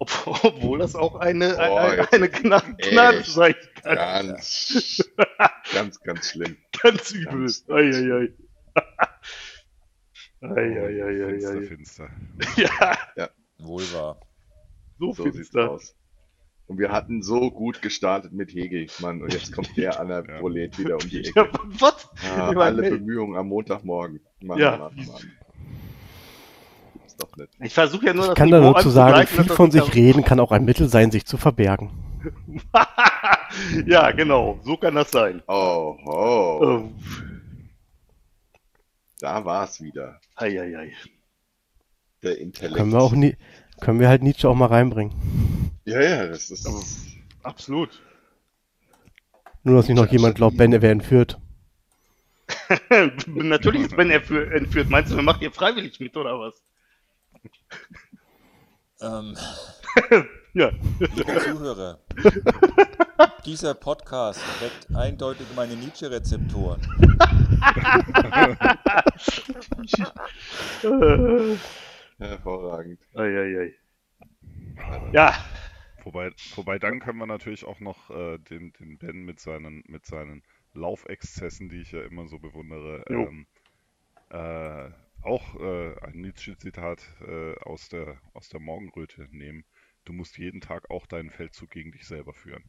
Ob, 0.00 0.10
obwohl 0.44 0.78
das 0.78 0.94
auch 0.94 1.16
eine, 1.16 1.56
Oh, 1.56 1.76
eine, 1.76 2.12
eine 2.12 2.28
Gnade, 2.28 2.74
Gnade 2.76 3.22
sein 3.24 3.54
kann. 3.82 3.96
Ganz, 4.28 5.02
ganz, 5.72 6.00
ganz 6.00 6.30
schlimm. 6.30 6.56
Ganz 6.82 7.10
übel. 7.10 7.40
Ganz- 7.40 7.64
Eieiei. 7.68 8.32
Eieiei. 10.40 11.62
Finster, 11.66 11.66
finster. 11.66 12.10
Ja, 13.16 13.28
Wohl 13.58 13.82
wahr. 13.92 14.20
so, 14.98 15.12
So 15.12 15.24
sieht's 15.24 15.36
finster. 15.36 15.70
aus. 15.70 15.94
Und 16.66 16.78
wir 16.78 16.92
hatten 16.92 17.22
so 17.22 17.50
gut 17.50 17.80
gestartet 17.82 18.32
mit 18.32 18.52
Hegel, 18.54 18.86
Mann. 19.00 19.22
Und 19.22 19.32
jetzt 19.32 19.52
kommt 19.52 19.74
der 19.76 19.98
an 19.98 20.08
der 20.08 20.24
Ja. 20.28 20.40
Wieder 20.78 20.94
um 20.94 21.08
die 21.08 21.22
Ja, 21.34 21.42
Ecke. 21.44 21.50
was? 21.80 22.08
Ah, 22.36 22.50
alle 22.50 22.82
hey. 22.82 22.90
Bemühungen 22.90 23.36
am 23.36 23.48
Montagmorgen. 23.48 24.20
Mann, 24.42 24.58
Ja. 24.58 24.76
Mann, 24.76 24.94
Mann. 24.94 25.32
Doch 27.18 27.36
nicht. 27.36 27.50
Ich 27.60 27.74
versuche 27.74 28.06
ja 28.06 28.14
nur 28.14 28.22
Ich 28.24 28.28
das 28.28 28.36
kann 28.36 28.50
da 28.50 28.60
nur 28.60 28.78
zu 28.78 28.90
sagen, 28.90 29.26
viel 29.26 29.44
von 29.44 29.70
sich 29.70 29.94
reden 29.94 30.24
kann 30.24 30.40
auch 30.40 30.52
ein 30.52 30.64
Mittel 30.64 30.88
sein, 30.88 31.10
sich 31.10 31.26
zu 31.26 31.36
verbergen. 31.36 31.90
ja, 33.86 34.10
genau, 34.12 34.58
so 34.62 34.76
kann 34.76 34.94
das 34.94 35.10
sein. 35.10 35.42
Oh, 35.48 35.96
oh. 36.04 36.60
Ähm, 36.62 36.94
Da 39.20 39.44
war's 39.44 39.80
wieder. 39.80 40.20
Eieiei. 40.36 40.92
Der 42.22 42.38
Intellekt. 42.38 42.76
Können 42.76 42.92
wir 42.92 43.00
auch 43.00 43.12
nie, 43.12 43.36
können 43.80 44.00
wir 44.00 44.08
halt 44.08 44.22
Nietzsche 44.22 44.48
auch 44.48 44.54
mal 44.54 44.66
reinbringen. 44.66 45.12
Ja, 45.84 46.00
ja, 46.00 46.26
das 46.26 46.50
ist. 46.50 46.68
Absolut. 47.42 48.02
Nur, 49.64 49.76
dass 49.76 49.88
nicht 49.88 49.96
noch 49.96 50.10
jemand 50.10 50.36
glaubt, 50.36 50.56
Ben, 50.56 50.72
er 50.72 50.82
wäre 50.82 50.92
entführt. 50.92 51.38
Natürlich 53.26 53.82
ist 53.82 53.96
Ben 53.96 54.10
entführt, 54.10 54.52
entführt. 54.52 54.88
Meinst 54.88 55.12
du, 55.12 55.16
er 55.16 55.22
macht 55.22 55.42
ihr 55.42 55.50
freiwillig 55.52 55.98
mit 56.00 56.16
oder 56.16 56.38
was? 56.38 56.54
Ähm, 59.00 59.36
Ja. 60.54 60.70
liebe 60.98 61.38
Zuhörer, 61.40 62.00
dieser 63.44 63.74
Podcast 63.74 64.40
weckt 64.60 64.88
eindeutig 64.96 65.46
meine 65.54 65.76
Nietzsche-Rezeptoren. 65.76 66.80
Hervorragend. 72.18 72.98
Eieiei. 73.14 73.74
Ja, 75.12 75.34
Wobei, 76.04 76.30
wobei 76.54 76.78
dann 76.78 77.00
können 77.00 77.18
wir 77.18 77.26
natürlich 77.26 77.66
auch 77.66 77.80
noch 77.80 78.08
äh, 78.08 78.38
den, 78.38 78.72
den 78.80 78.96
Ben 78.96 79.26
mit 79.26 79.40
seinen, 79.40 79.84
mit 79.88 80.06
seinen 80.06 80.42
Laufexzessen, 80.72 81.68
die 81.68 81.82
ich 81.82 81.92
ja 81.92 82.00
immer 82.02 82.26
so 82.28 82.38
bewundere, 82.38 83.04
ähm, 83.10 83.46
äh, 84.30 84.88
auch 85.22 85.54
äh, 85.60 85.98
ein 86.00 86.20
Nietzsche-Zitat 86.20 87.02
äh, 87.26 87.54
aus 87.60 87.88
der, 87.88 88.20
aus 88.34 88.48
der 88.48 88.60
Morgenröte 88.60 89.28
nehmen. 89.30 89.64
Du 90.04 90.12
musst 90.12 90.38
jeden 90.38 90.60
Tag 90.60 90.90
auch 90.90 91.06
deinen 91.06 91.30
Feldzug 91.30 91.70
gegen 91.70 91.92
dich 91.92 92.06
selber 92.06 92.32
führen. 92.34 92.64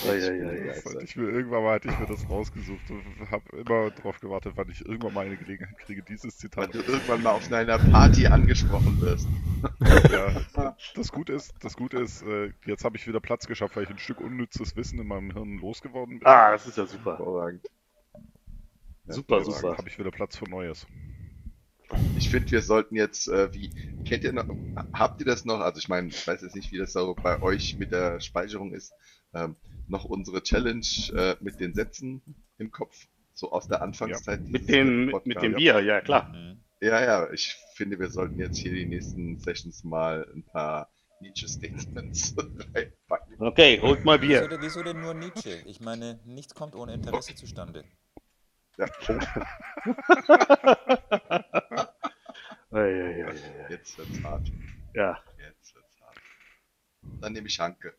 Begeistert. 0.04 1.04
Ich 1.04 1.18
will, 1.18 1.30
irgendwann 1.30 1.64
mal 1.64 1.76
hatte 1.76 1.90
ich 1.90 2.00
mir 2.00 2.06
das 2.06 2.30
rausgesucht 2.30 2.90
und 2.90 3.32
habe 3.32 3.58
immer 3.58 3.92
darauf 3.92 4.20
gewartet, 4.20 4.54
wann 4.56 4.70
ich 4.70 4.86
irgendwann 4.86 5.14
mal 5.14 5.26
eine 5.26 5.38
Gelegenheit 5.38 5.78
kriege, 5.80 6.04
dieses 6.04 6.26
Weil 6.26 6.32
Zitat 6.32 6.74
du 6.74 6.80
irgendwann 6.80 7.24
mal 7.24 7.32
auf 7.32 7.52
einer 7.52 7.78
Party 7.78 8.28
angesprochen 8.28 9.00
wirst. 9.02 9.28
Ja, 10.12 10.76
das 10.96 11.12
Gute 11.12 11.34
ist, 11.34 11.54
das 11.62 11.76
Gute 11.76 11.98
ist, 11.98 12.22
äh, 12.24 12.52
jetzt 12.66 12.84
habe 12.84 12.98
ich 12.98 13.08
wieder 13.08 13.20
Platz 13.20 13.48
geschafft, 13.48 13.76
weil 13.76 13.84
ich 13.84 13.90
ein 13.90 13.98
Stück 13.98 14.22
unnützes 14.22 14.76
Wissen 14.76 15.00
in 15.00 15.08
meinem 15.08 15.32
Hirn 15.32 15.58
losgeworden 15.58 16.20
bin. 16.20 16.28
Ah, 16.28 16.52
das 16.52 16.68
ist 16.68 16.78
ja 16.78 16.86
super. 16.86 17.18
Hervorragend. 17.18 17.66
Super, 19.08 19.38
jetzt 19.38 19.46
super. 19.46 19.78
habe 19.78 19.88
ich 19.88 19.98
wieder 20.00 20.12
Platz 20.12 20.36
für 20.38 20.50
Neues. 20.50 20.88
Ich 22.18 22.30
finde, 22.30 22.50
wir 22.52 22.62
sollten 22.62 22.96
jetzt, 22.96 23.28
äh, 23.28 23.54
wie, 23.54 23.70
kennt 24.04 24.24
ihr 24.24 24.34
noch, 24.34 24.46
habt 24.94 25.20
ihr 25.20 25.26
das 25.26 25.46
noch? 25.46 25.60
Also 25.60 25.78
ich 25.80 25.88
meine, 25.88 26.08
ich 26.08 26.28
weiß 26.28 26.42
jetzt 26.42 26.56
nicht, 26.56 26.72
wie 26.72 26.80
das 26.80 26.94
so 26.94 27.14
bei 27.14 27.42
euch 27.42 27.78
mit 27.78 27.92
der 27.92 28.20
Speicherung 28.20 28.74
ist. 28.74 28.94
Ähm, 29.36 29.56
noch 29.88 30.06
unsere 30.06 30.42
Challenge 30.42 30.86
äh, 31.16 31.36
mit 31.42 31.60
den 31.60 31.76
Sätzen 31.76 32.22
im 32.58 32.72
Kopf, 32.72 33.08
so 33.34 33.52
aus 33.52 33.68
der 33.68 33.82
Anfangszeit. 33.84 34.42
Mit 34.42 34.62
dieses 34.62 34.68
dem, 34.68 35.06
mit, 35.06 35.12
Podcast. 35.12 35.28
mit 35.28 35.42
dem 35.44 35.54
Bier, 35.56 35.80
ja 35.82 36.02
klar. 36.02 36.30
Mhm. 36.34 36.60
Ja, 36.82 37.04
ja, 37.04 37.32
ich 37.32 37.56
finde, 37.76 38.00
wir 38.00 38.10
sollten 38.10 38.40
jetzt 38.40 38.58
hier 38.58 38.74
die 38.74 38.86
nächsten 38.86 39.38
Sessions 39.40 39.84
mal 39.84 40.26
ein 40.36 40.44
paar 40.44 40.90
Nietzsche-Statements 41.22 42.36
reinpacken. 42.74 43.36
Okay, 43.40 43.80
holt 43.82 44.04
mal 44.06 44.22
Wieso, 44.22 44.28
Bier. 44.42 44.48
denn- 44.48 44.62
wieso 44.62 44.84
denn 44.84 45.02
nur 45.02 45.14
Nietzsche? 45.14 45.62
Ich 45.66 45.80
meine, 45.82 46.20
nichts 46.26 46.54
kommt 46.56 46.76
ohne 46.76 46.94
Interesse 46.94 47.36
zustande. 47.36 47.84
Ja, 48.78 48.88
jetzt 53.70 53.98
wird's 53.98 54.24
hart. 54.24 54.52
Ja. 54.94 55.18
Jetzt 55.38 55.76
wird's 55.76 56.02
hart. 56.02 56.18
Dann 57.22 57.34
nehme 57.34 57.48
ich 57.48 57.60
Hanke. 57.60 57.96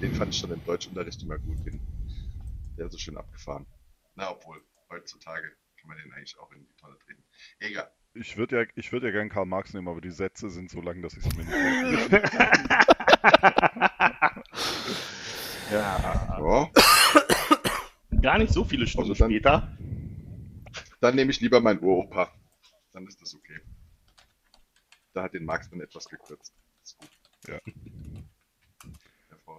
Den 0.00 0.14
fand 0.14 0.32
ich 0.34 0.40
schon 0.40 0.52
im 0.52 0.64
Deutschunterricht 0.64 1.22
immer 1.22 1.38
gut. 1.38 1.64
Den, 1.66 1.80
der 2.78 2.86
ist 2.86 2.92
so 2.92 2.98
schön 2.98 3.16
abgefahren. 3.16 3.66
Na, 4.14 4.30
obwohl, 4.30 4.62
heutzutage 4.90 5.50
kann 5.80 5.88
man 5.88 5.96
den 5.98 6.12
eigentlich 6.12 6.38
auch 6.38 6.50
in 6.52 6.64
die 6.66 6.74
Tonne 6.76 6.96
treten. 7.06 7.22
Egal. 7.58 7.90
Ich 8.14 8.36
würde 8.36 8.60
ja, 8.62 8.66
ich 8.74 8.92
würde 8.92 9.06
ja 9.06 9.12
gern 9.12 9.28
Karl 9.28 9.46
Marx 9.46 9.72
nehmen, 9.72 9.88
aber 9.88 10.00
die 10.00 10.10
Sätze 10.10 10.50
sind 10.50 10.68
so 10.70 10.80
lang, 10.80 11.00
dass 11.02 11.16
ich 11.16 11.22
sie 11.22 11.36
mir 11.36 11.44
nicht 11.44 11.52
ja. 15.70 15.70
Ja, 15.70 16.70
Gar 18.20 18.38
nicht 18.38 18.52
so 18.52 18.64
viele 18.64 18.86
Stunden 18.86 19.10
Also 19.10 19.24
dann- 19.24 19.30
später. 19.30 19.76
dann 21.00 21.14
nehme 21.14 21.30
ich 21.30 21.40
lieber 21.40 21.60
meinen 21.60 21.80
Uropa. 21.80 22.32
Dann 22.92 23.06
ist 23.06 23.20
das 23.22 23.34
okay. 23.34 23.60
Da 25.14 25.22
hat 25.22 25.32
den 25.34 25.44
Marx 25.44 25.70
dann 25.70 25.80
etwas 25.80 26.08
gekürzt. 26.08 26.52
Ist 26.82 26.98
gut. 26.98 27.08
Ja. 27.48 27.60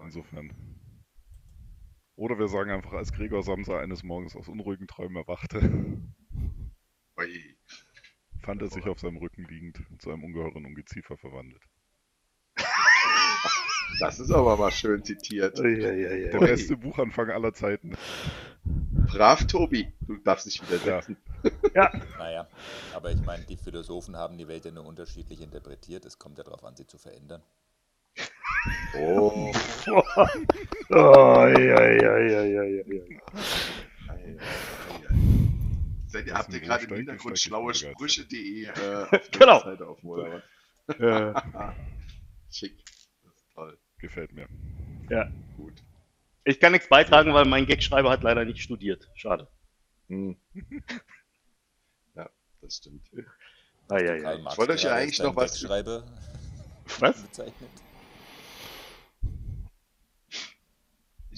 Insofern. 0.04 0.52
Oder 2.16 2.38
wir 2.38 2.48
sagen 2.48 2.72
einfach, 2.72 2.94
als 2.94 3.14
Gregor 3.14 3.44
Samsa 3.44 3.80
eines 3.80 4.04
Morgens 4.04 4.36
aus 4.36 4.48
unruhigen 4.48 4.88
Träumen 4.88 5.16
erwachte, 5.18 5.60
Ui. 7.18 7.58
fand 8.42 8.62
er 8.62 8.70
sich 8.70 8.86
auf 8.86 9.00
seinem 9.00 9.18
Rücken 9.18 9.46
liegend 9.46 9.82
zu 10.00 10.12
einem 10.12 10.24
ungeheuren 10.24 10.66
Ungeziefer 10.66 11.18
verwandelt. 11.18 11.64
Das 14.00 14.20
ist 14.20 14.32
aber 14.32 14.56
mal 14.56 14.72
schön 14.72 15.04
zitiert. 15.04 15.60
Eieiei. 15.60 16.30
Der 16.32 16.40
beste 16.40 16.78
Buchanfang 16.78 17.30
aller 17.30 17.54
Zeiten. 17.54 17.96
Brav, 18.64 19.46
Tobi. 19.46 19.92
Du 20.02 20.18
darfst 20.18 20.46
dich 20.46 20.62
widersetzen. 20.62 21.18
Naja, 22.18 22.48
aber 22.94 23.12
ich 23.12 23.22
meine, 23.26 23.44
die 23.46 23.58
Philosophen 23.58 24.16
haben 24.16 24.38
die 24.38 24.48
Welt 24.48 24.64
ja 24.66 24.72
nur 24.72 24.86
unterschiedlich 24.86 25.42
interpretiert. 25.42 26.06
Es 26.06 26.18
kommt 26.18 26.38
ja 26.38 26.44
darauf 26.44 26.64
an, 26.64 26.76
sie 26.76 26.88
zu 26.88 26.98
verändern. 26.98 27.44
Oh. 28.98 29.52
Oh, 30.94 31.36
Eieiei. 31.38 32.84
Seid 36.08 36.26
ihr, 36.26 36.34
Das 36.34 36.40
habt 36.40 36.50
ist 36.50 36.56
ihr 36.56 36.62
ein 36.62 36.68
gerade 36.68 36.84
im 36.86 36.96
Hintergrund 36.96 37.38
ich 37.38 37.42
schlaue 37.44 37.74
steig 37.74 37.90
nicht 38.00 38.14
Sprüche.de 38.14 38.64
äh, 38.66 38.70
auf 39.04 39.10
der 39.10 39.40
Genau. 39.40 39.60
Seite 39.62 39.88
auf 39.88 40.04
oder 40.04 40.44
was? 40.88 40.98
Ja. 41.00 41.74
Schick. 42.52 42.84
Das 43.24 43.34
ist 43.34 43.46
toll. 43.56 43.78
Gefällt 44.00 44.34
mir. 44.34 44.48
ja. 45.10 45.32
Gut. 45.58 45.74
Ich 46.44 46.60
kann 46.60 46.72
nichts 46.74 46.90
beitragen, 46.90 47.34
weil 47.34 47.46
mein 47.46 47.66
Gagschreiber 47.68 48.10
hat 48.10 48.24
leider 48.24 48.44
nicht 48.46 48.62
studiert. 48.62 49.08
Schade. 49.16 49.48
Hm. 50.10 50.36
Ja, 52.16 52.30
das 52.62 52.78
stimmt. 52.78 53.08
Eieiei. 53.90 54.22
Karl 54.22 54.40
Marx 54.42 54.58
wollte 54.58 54.74
euch 54.74 54.84
ja 54.84 54.96
eigentlich 54.96 55.20
noch 55.20 55.36
was- 55.36 55.62
Wegschreiber 55.62 56.04
Was? 57.00 57.22
bezeichnet. 57.22 57.70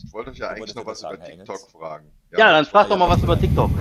Ich 0.03 0.13
wollte 0.13 0.31
euch 0.31 0.37
ja 0.37 0.49
Du 0.49 0.55
eigentlich 0.55 0.75
noch 0.75 0.85
was 0.85 0.99
über 0.99 1.11
sagen, 1.11 1.23
TikTok 1.23 1.55
Engels? 1.55 1.71
fragen. 1.71 2.11
Ja, 2.31 2.51
dann 2.51 2.63
ich 2.63 2.69
frag 2.69 2.89
doch 2.89 2.97
mal 2.97 3.09
was 3.09 3.21
über 3.21 3.39
TikTok. 3.39 3.71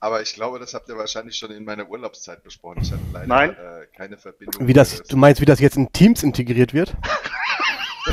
Aber 0.00 0.20
ich 0.20 0.34
glaube, 0.34 0.58
das 0.58 0.74
habt 0.74 0.88
ihr 0.88 0.96
wahrscheinlich 0.96 1.36
schon 1.36 1.52
in 1.52 1.64
meiner 1.64 1.88
Urlaubszeit 1.88 2.42
besprochen. 2.42 2.80
Ich 2.82 2.90
hatte 2.90 3.02
leider 3.12 3.26
Nein. 3.26 3.50
Äh, 3.50 3.86
keine 3.96 4.18
Verbindung. 4.18 4.66
Wie 4.66 4.72
das, 4.72 5.02
du 5.04 5.16
meinst, 5.16 5.40
wie 5.40 5.44
das 5.44 5.60
jetzt 5.60 5.76
in 5.76 5.92
Teams 5.92 6.22
integriert 6.22 6.74
wird? 6.74 6.96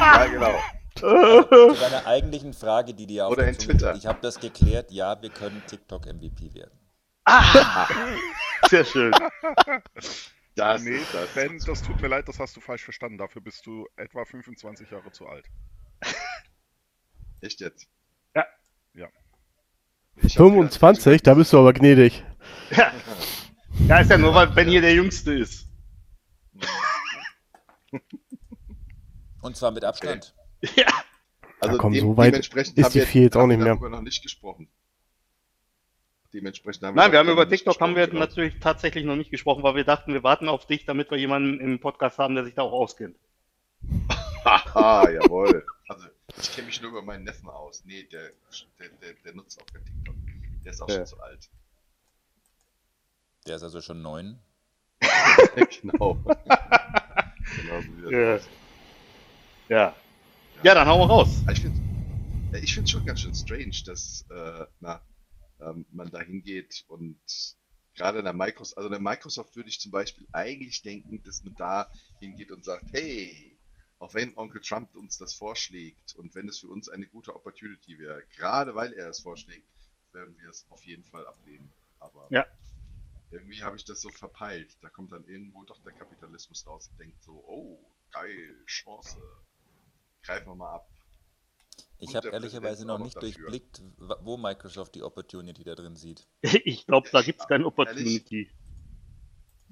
Ja, 0.00 0.26
genau. 0.26 0.60
Zu 0.96 1.74
deiner 1.80 2.06
eigentlichen 2.06 2.52
Frage, 2.52 2.94
die 2.94 3.06
dir 3.06 3.26
auf 3.26 3.32
Oder 3.32 3.42
der 3.42 3.52
in 3.52 3.58
Twitter. 3.58 3.94
Ich 3.96 4.06
habe 4.06 4.18
das 4.22 4.38
geklärt. 4.38 4.90
Ja, 4.92 5.20
wir 5.20 5.30
können 5.30 5.62
TikTok 5.66 6.06
MVP 6.06 6.54
werden. 6.54 6.78
Ah, 7.24 7.86
sehr 8.68 8.84
schön. 8.84 9.12
Das 10.56 10.84
nee, 10.84 11.00
das. 11.12 11.28
Ben, 11.34 11.58
das 11.66 11.82
tut 11.82 12.00
mir 12.00 12.06
leid, 12.06 12.28
das 12.28 12.38
hast 12.38 12.54
du 12.54 12.60
falsch 12.60 12.84
verstanden. 12.84 13.18
Dafür 13.18 13.42
bist 13.42 13.66
du 13.66 13.88
etwa 13.96 14.24
25 14.24 14.88
Jahre 14.88 15.10
zu 15.10 15.26
alt. 15.26 15.46
Echt 17.44 17.60
jetzt? 17.60 17.86
Ja. 18.34 18.44
Ja. 18.94 19.08
Ich 20.22 20.38
hab 20.38 20.46
25, 20.46 21.22
da 21.22 21.34
bist 21.34 21.52
du 21.52 21.58
aber 21.58 21.72
gnädig. 21.74 22.24
Ja. 22.70 22.90
ja, 23.86 23.98
ist 24.00 24.10
ja 24.10 24.16
nur, 24.18 24.34
weil 24.34 24.46
Ben 24.48 24.66
hier 24.68 24.80
der 24.80 24.94
Jüngste 24.94 25.34
ist. 25.34 25.66
Und 29.42 29.56
zwar 29.56 29.70
mit 29.72 29.84
Abstand. 29.84 30.34
Ja. 30.76 30.86
Also 31.60 31.76
Ja, 31.76 31.80
komm, 31.80 31.92
dem- 31.92 32.00
so 32.00 32.16
weit 32.16 32.28
dementsprechend 32.32 32.78
ist 32.78 32.84
haben 32.84 32.92
die 32.92 32.98
wir- 33.00 33.06
vier 33.06 33.22
jetzt 33.24 33.36
auch 33.36 33.42
haben 33.42 33.50
wir 33.50 33.56
nicht 33.58 33.64
mehr. 33.64 33.74
darüber 33.74 33.90
noch 33.90 34.00
nicht 34.02 34.22
gesprochen. 34.22 34.68
Dementsprechend 36.32 36.82
haben 36.84 36.94
Nein, 36.96 37.12
wir 37.12 37.18
haben 37.18 37.26
darüber 37.26 37.42
über 37.42 37.50
TikTok 37.50 37.78
haben 37.80 37.94
wir 37.94 38.06
genau. 38.08 38.20
natürlich 38.20 38.58
tatsächlich 38.58 39.04
noch 39.04 39.16
nicht 39.16 39.30
gesprochen, 39.30 39.62
weil 39.62 39.74
wir 39.76 39.84
dachten, 39.84 40.12
wir 40.14 40.22
warten 40.22 40.48
auf 40.48 40.66
dich, 40.66 40.84
damit 40.86 41.10
wir 41.10 41.18
jemanden 41.18 41.60
im 41.60 41.78
Podcast 41.78 42.18
haben, 42.18 42.34
der 42.34 42.44
sich 42.44 42.54
da 42.54 42.62
auch 42.62 42.72
auskennt. 42.72 43.16
Haha, 44.44 45.10
jawohl. 45.10 45.64
Ich 46.36 46.52
kenne 46.52 46.66
mich 46.66 46.80
nur 46.80 46.90
über 46.90 47.02
meinen 47.02 47.24
Neffen 47.24 47.48
aus. 47.48 47.84
Nee, 47.84 48.04
der, 48.04 48.30
der, 48.78 48.88
der, 48.88 49.14
der 49.24 49.34
nutzt 49.34 49.60
auch 49.60 49.66
kein 49.66 49.84
TikTok. 49.84 50.14
Der 50.64 50.72
ist 50.72 50.80
auch 50.80 50.88
Ja. 50.88 50.96
schon 50.96 51.06
zu 51.06 51.20
alt. 51.20 51.50
Der 53.46 53.56
ist 53.56 53.62
also 53.62 53.80
schon 53.80 54.02
neun. 54.02 54.38
genau. 55.54 56.14
genau 56.24 57.80
so 57.80 57.94
sieht 57.96 58.10
Ja. 58.10 58.40
Ja. 59.68 59.96
Ja, 60.62 60.74
dann 60.74 60.88
hauen 60.88 61.00
wir 61.00 61.06
raus. 61.12 61.42
Aber 61.44 61.52
Ich 61.52 61.60
finde 61.60 61.78
ich 62.62 62.72
find's 62.72 62.90
schon 62.90 63.04
ganz 63.04 63.20
schön 63.20 63.34
strange, 63.34 63.74
dass 63.84 64.24
äh, 64.30 64.66
na, 64.80 65.02
ähm, 65.60 65.84
man 65.90 66.10
da 66.10 66.20
hingeht 66.20 66.84
und 66.88 67.18
gerade 67.94 68.18
in 68.20 68.24
der 68.24 68.32
Microsoft, 68.32 68.76
also 68.78 68.86
in 68.86 68.92
der 68.92 69.00
Microsoft 69.00 69.56
würde 69.56 69.68
ich 69.68 69.80
zum 69.80 69.90
Beispiel 69.90 70.26
eigentlich 70.32 70.82
denken, 70.82 71.22
dass 71.24 71.42
man 71.42 71.54
da 71.56 71.90
hingeht 72.20 72.50
und 72.52 72.64
sagt, 72.64 72.86
hey, 72.92 73.53
auch 74.04 74.12
wenn 74.12 74.36
Onkel 74.36 74.60
Trump 74.60 74.94
uns 74.96 75.16
das 75.16 75.32
vorschlägt 75.32 76.14
und 76.16 76.34
wenn 76.34 76.46
es 76.46 76.58
für 76.58 76.68
uns 76.68 76.90
eine 76.90 77.06
gute 77.06 77.34
Opportunity 77.34 77.98
wäre, 77.98 78.22
gerade 78.36 78.74
weil 78.74 78.92
er 78.92 79.08
es 79.08 79.20
vorschlägt, 79.20 79.66
werden 80.12 80.36
wir 80.38 80.50
es 80.50 80.66
auf 80.68 80.84
jeden 80.84 81.04
Fall 81.04 81.26
ablehnen. 81.26 81.72
Aber 82.00 82.26
Ja. 82.30 82.46
irgendwie 83.30 83.62
habe 83.62 83.76
ich 83.76 83.84
das 83.86 84.02
so 84.02 84.10
verpeilt. 84.10 84.76
Da 84.82 84.90
kommt 84.90 85.12
dann 85.12 85.24
irgendwo 85.26 85.64
doch 85.64 85.82
der 85.82 85.92
Kapitalismus 85.92 86.66
raus 86.66 86.88
und 86.88 87.00
denkt 87.00 87.22
so, 87.22 87.32
oh, 87.46 87.78
geil, 88.12 88.62
Chance. 88.66 89.16
Greifen 90.22 90.48
wir 90.48 90.54
mal 90.54 90.74
ab. 90.74 90.90
Ich 91.98 92.14
habe 92.14 92.28
ehrlicherweise 92.28 92.86
noch 92.86 92.98
nicht 92.98 93.16
dafür. 93.16 93.32
durchblickt, 93.32 93.82
wo 94.20 94.36
Microsoft 94.36 94.94
die 94.96 95.02
Opportunity 95.02 95.64
da 95.64 95.74
drin 95.74 95.96
sieht. 95.96 96.26
Ich 96.66 96.86
glaube, 96.86 97.08
da 97.10 97.22
gibt's 97.22 97.48
keine 97.48 97.64
Opportunity. 97.64 98.44
Du 98.44 98.63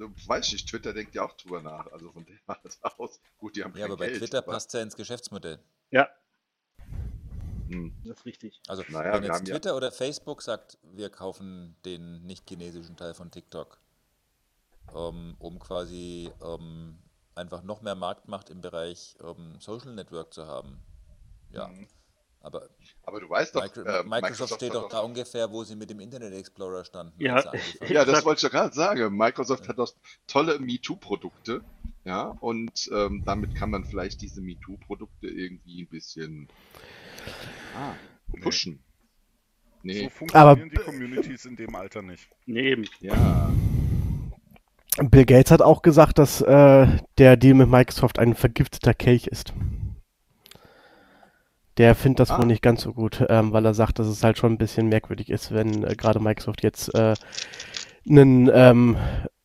weißt 0.08 0.52
nicht, 0.52 0.68
Twitter 0.68 0.92
denkt 0.92 1.14
ja 1.14 1.22
auch 1.24 1.32
drüber 1.34 1.62
nach. 1.62 1.86
Also 1.92 2.10
von 2.12 2.24
der 2.24 2.36
Warte 2.46 2.70
aus. 2.98 3.20
Gut, 3.38 3.56
die 3.56 3.64
haben 3.64 3.76
Ja, 3.76 3.84
aber 3.86 3.96
bei 3.96 4.06
Geld, 4.08 4.18
Twitter 4.20 4.38
aber- 4.38 4.52
passt 4.52 4.72
ja 4.74 4.80
ins 4.80 4.96
Geschäftsmodell. 4.96 5.58
Ja, 5.90 6.08
Hm. 7.68 7.94
das 8.04 8.18
ist 8.18 8.24
richtig. 8.26 8.60
Also 8.68 8.82
Naja, 8.88 9.14
wenn 9.14 9.24
jetzt 9.24 9.32
haben 9.34 9.46
ja- 9.46 9.54
Twitter 9.54 9.76
oder 9.76 9.92
Facebook 9.92 10.42
sagt, 10.42 10.78
wir 10.82 11.08
kaufen 11.10 11.76
den 11.84 12.22
nicht 12.26 12.48
chinesischen 12.48 12.96
Teil 12.96 13.14
von 13.14 13.30
TikTok, 13.30 13.80
ähm, 14.94 15.36
um 15.38 15.58
quasi 15.58 16.30
ähm, 16.42 16.98
einfach 17.34 17.62
noch 17.62 17.80
mehr 17.82 17.94
Marktmacht 17.94 18.50
im 18.50 18.60
Bereich 18.60 19.16
ähm, 19.22 19.58
Social 19.58 19.94
Network 19.94 20.34
zu 20.34 20.46
haben. 20.46 20.82
Ja, 21.50 21.68
Mhm. 21.68 21.86
Aber 22.42 22.68
Aber 23.04 23.20
du 23.20 23.28
weißt 23.30 23.54
doch, 23.54 23.62
Micro 23.62 23.82
äh, 23.82 24.02
Microsoft 24.04 24.54
steht 24.54 24.74
doch 24.74 24.88
da 24.88 25.00
ungefähr, 25.00 25.50
wo 25.50 25.64
sie 25.64 25.76
mit 25.76 25.90
dem 25.90 26.00
Internet 26.00 26.34
Explorer 26.34 26.84
standen. 26.84 27.12
Ja, 27.18 27.42
Ja, 27.88 28.04
das 28.04 28.24
wollte 28.24 28.38
ich 28.38 28.42
ja 28.42 28.48
gerade 28.48 28.74
sagen. 28.74 29.16
Microsoft 29.16 29.68
hat 29.68 29.78
doch 29.78 29.92
tolle 30.26 30.58
MeToo-Produkte. 30.58 31.62
Ja, 32.04 32.36
und 32.40 32.90
ähm, 32.92 33.22
damit 33.24 33.54
kann 33.54 33.70
man 33.70 33.84
vielleicht 33.84 34.20
diese 34.22 34.40
MeToo-Produkte 34.40 35.28
irgendwie 35.28 35.82
ein 35.82 35.88
bisschen 35.88 36.48
ah, 37.76 37.94
pushen. 38.42 38.82
Nee, 39.84 40.04
So 40.04 40.10
funktionieren 40.10 40.48
Aber- 40.48 40.68
die 40.68 40.76
Communities 40.76 41.44
in 41.44 41.56
dem 41.56 41.74
Alter 41.74 42.02
nicht. 42.02 42.28
Nee, 42.46 42.72
eben. 42.72 42.84
ja. 43.00 43.52
Bill 45.10 45.24
Gates 45.24 45.50
hat 45.50 45.62
auch 45.62 45.82
gesagt, 45.82 46.18
dass 46.18 46.40
äh, 46.42 46.86
der 47.18 47.36
Deal 47.36 47.54
mit 47.54 47.68
Microsoft 47.68 48.18
ein 48.18 48.34
vergifteter 48.34 48.92
Kelch 48.94 49.26
ist. 49.26 49.54
Der 51.78 51.94
findet 51.94 52.20
das 52.20 52.30
Ah. 52.30 52.38
wohl 52.38 52.46
nicht 52.46 52.62
ganz 52.62 52.82
so 52.82 52.92
gut, 52.92 53.24
ähm, 53.28 53.52
weil 53.52 53.64
er 53.64 53.74
sagt, 53.74 53.98
dass 53.98 54.06
es 54.06 54.22
halt 54.22 54.38
schon 54.38 54.52
ein 54.52 54.58
bisschen 54.58 54.88
merkwürdig 54.88 55.30
ist, 55.30 55.52
wenn 55.52 55.84
äh, 55.84 55.94
gerade 55.96 56.20
Microsoft 56.20 56.62
jetzt 56.62 56.94
äh, 56.94 57.14
einen 58.08 58.50
ähm, 58.52 58.96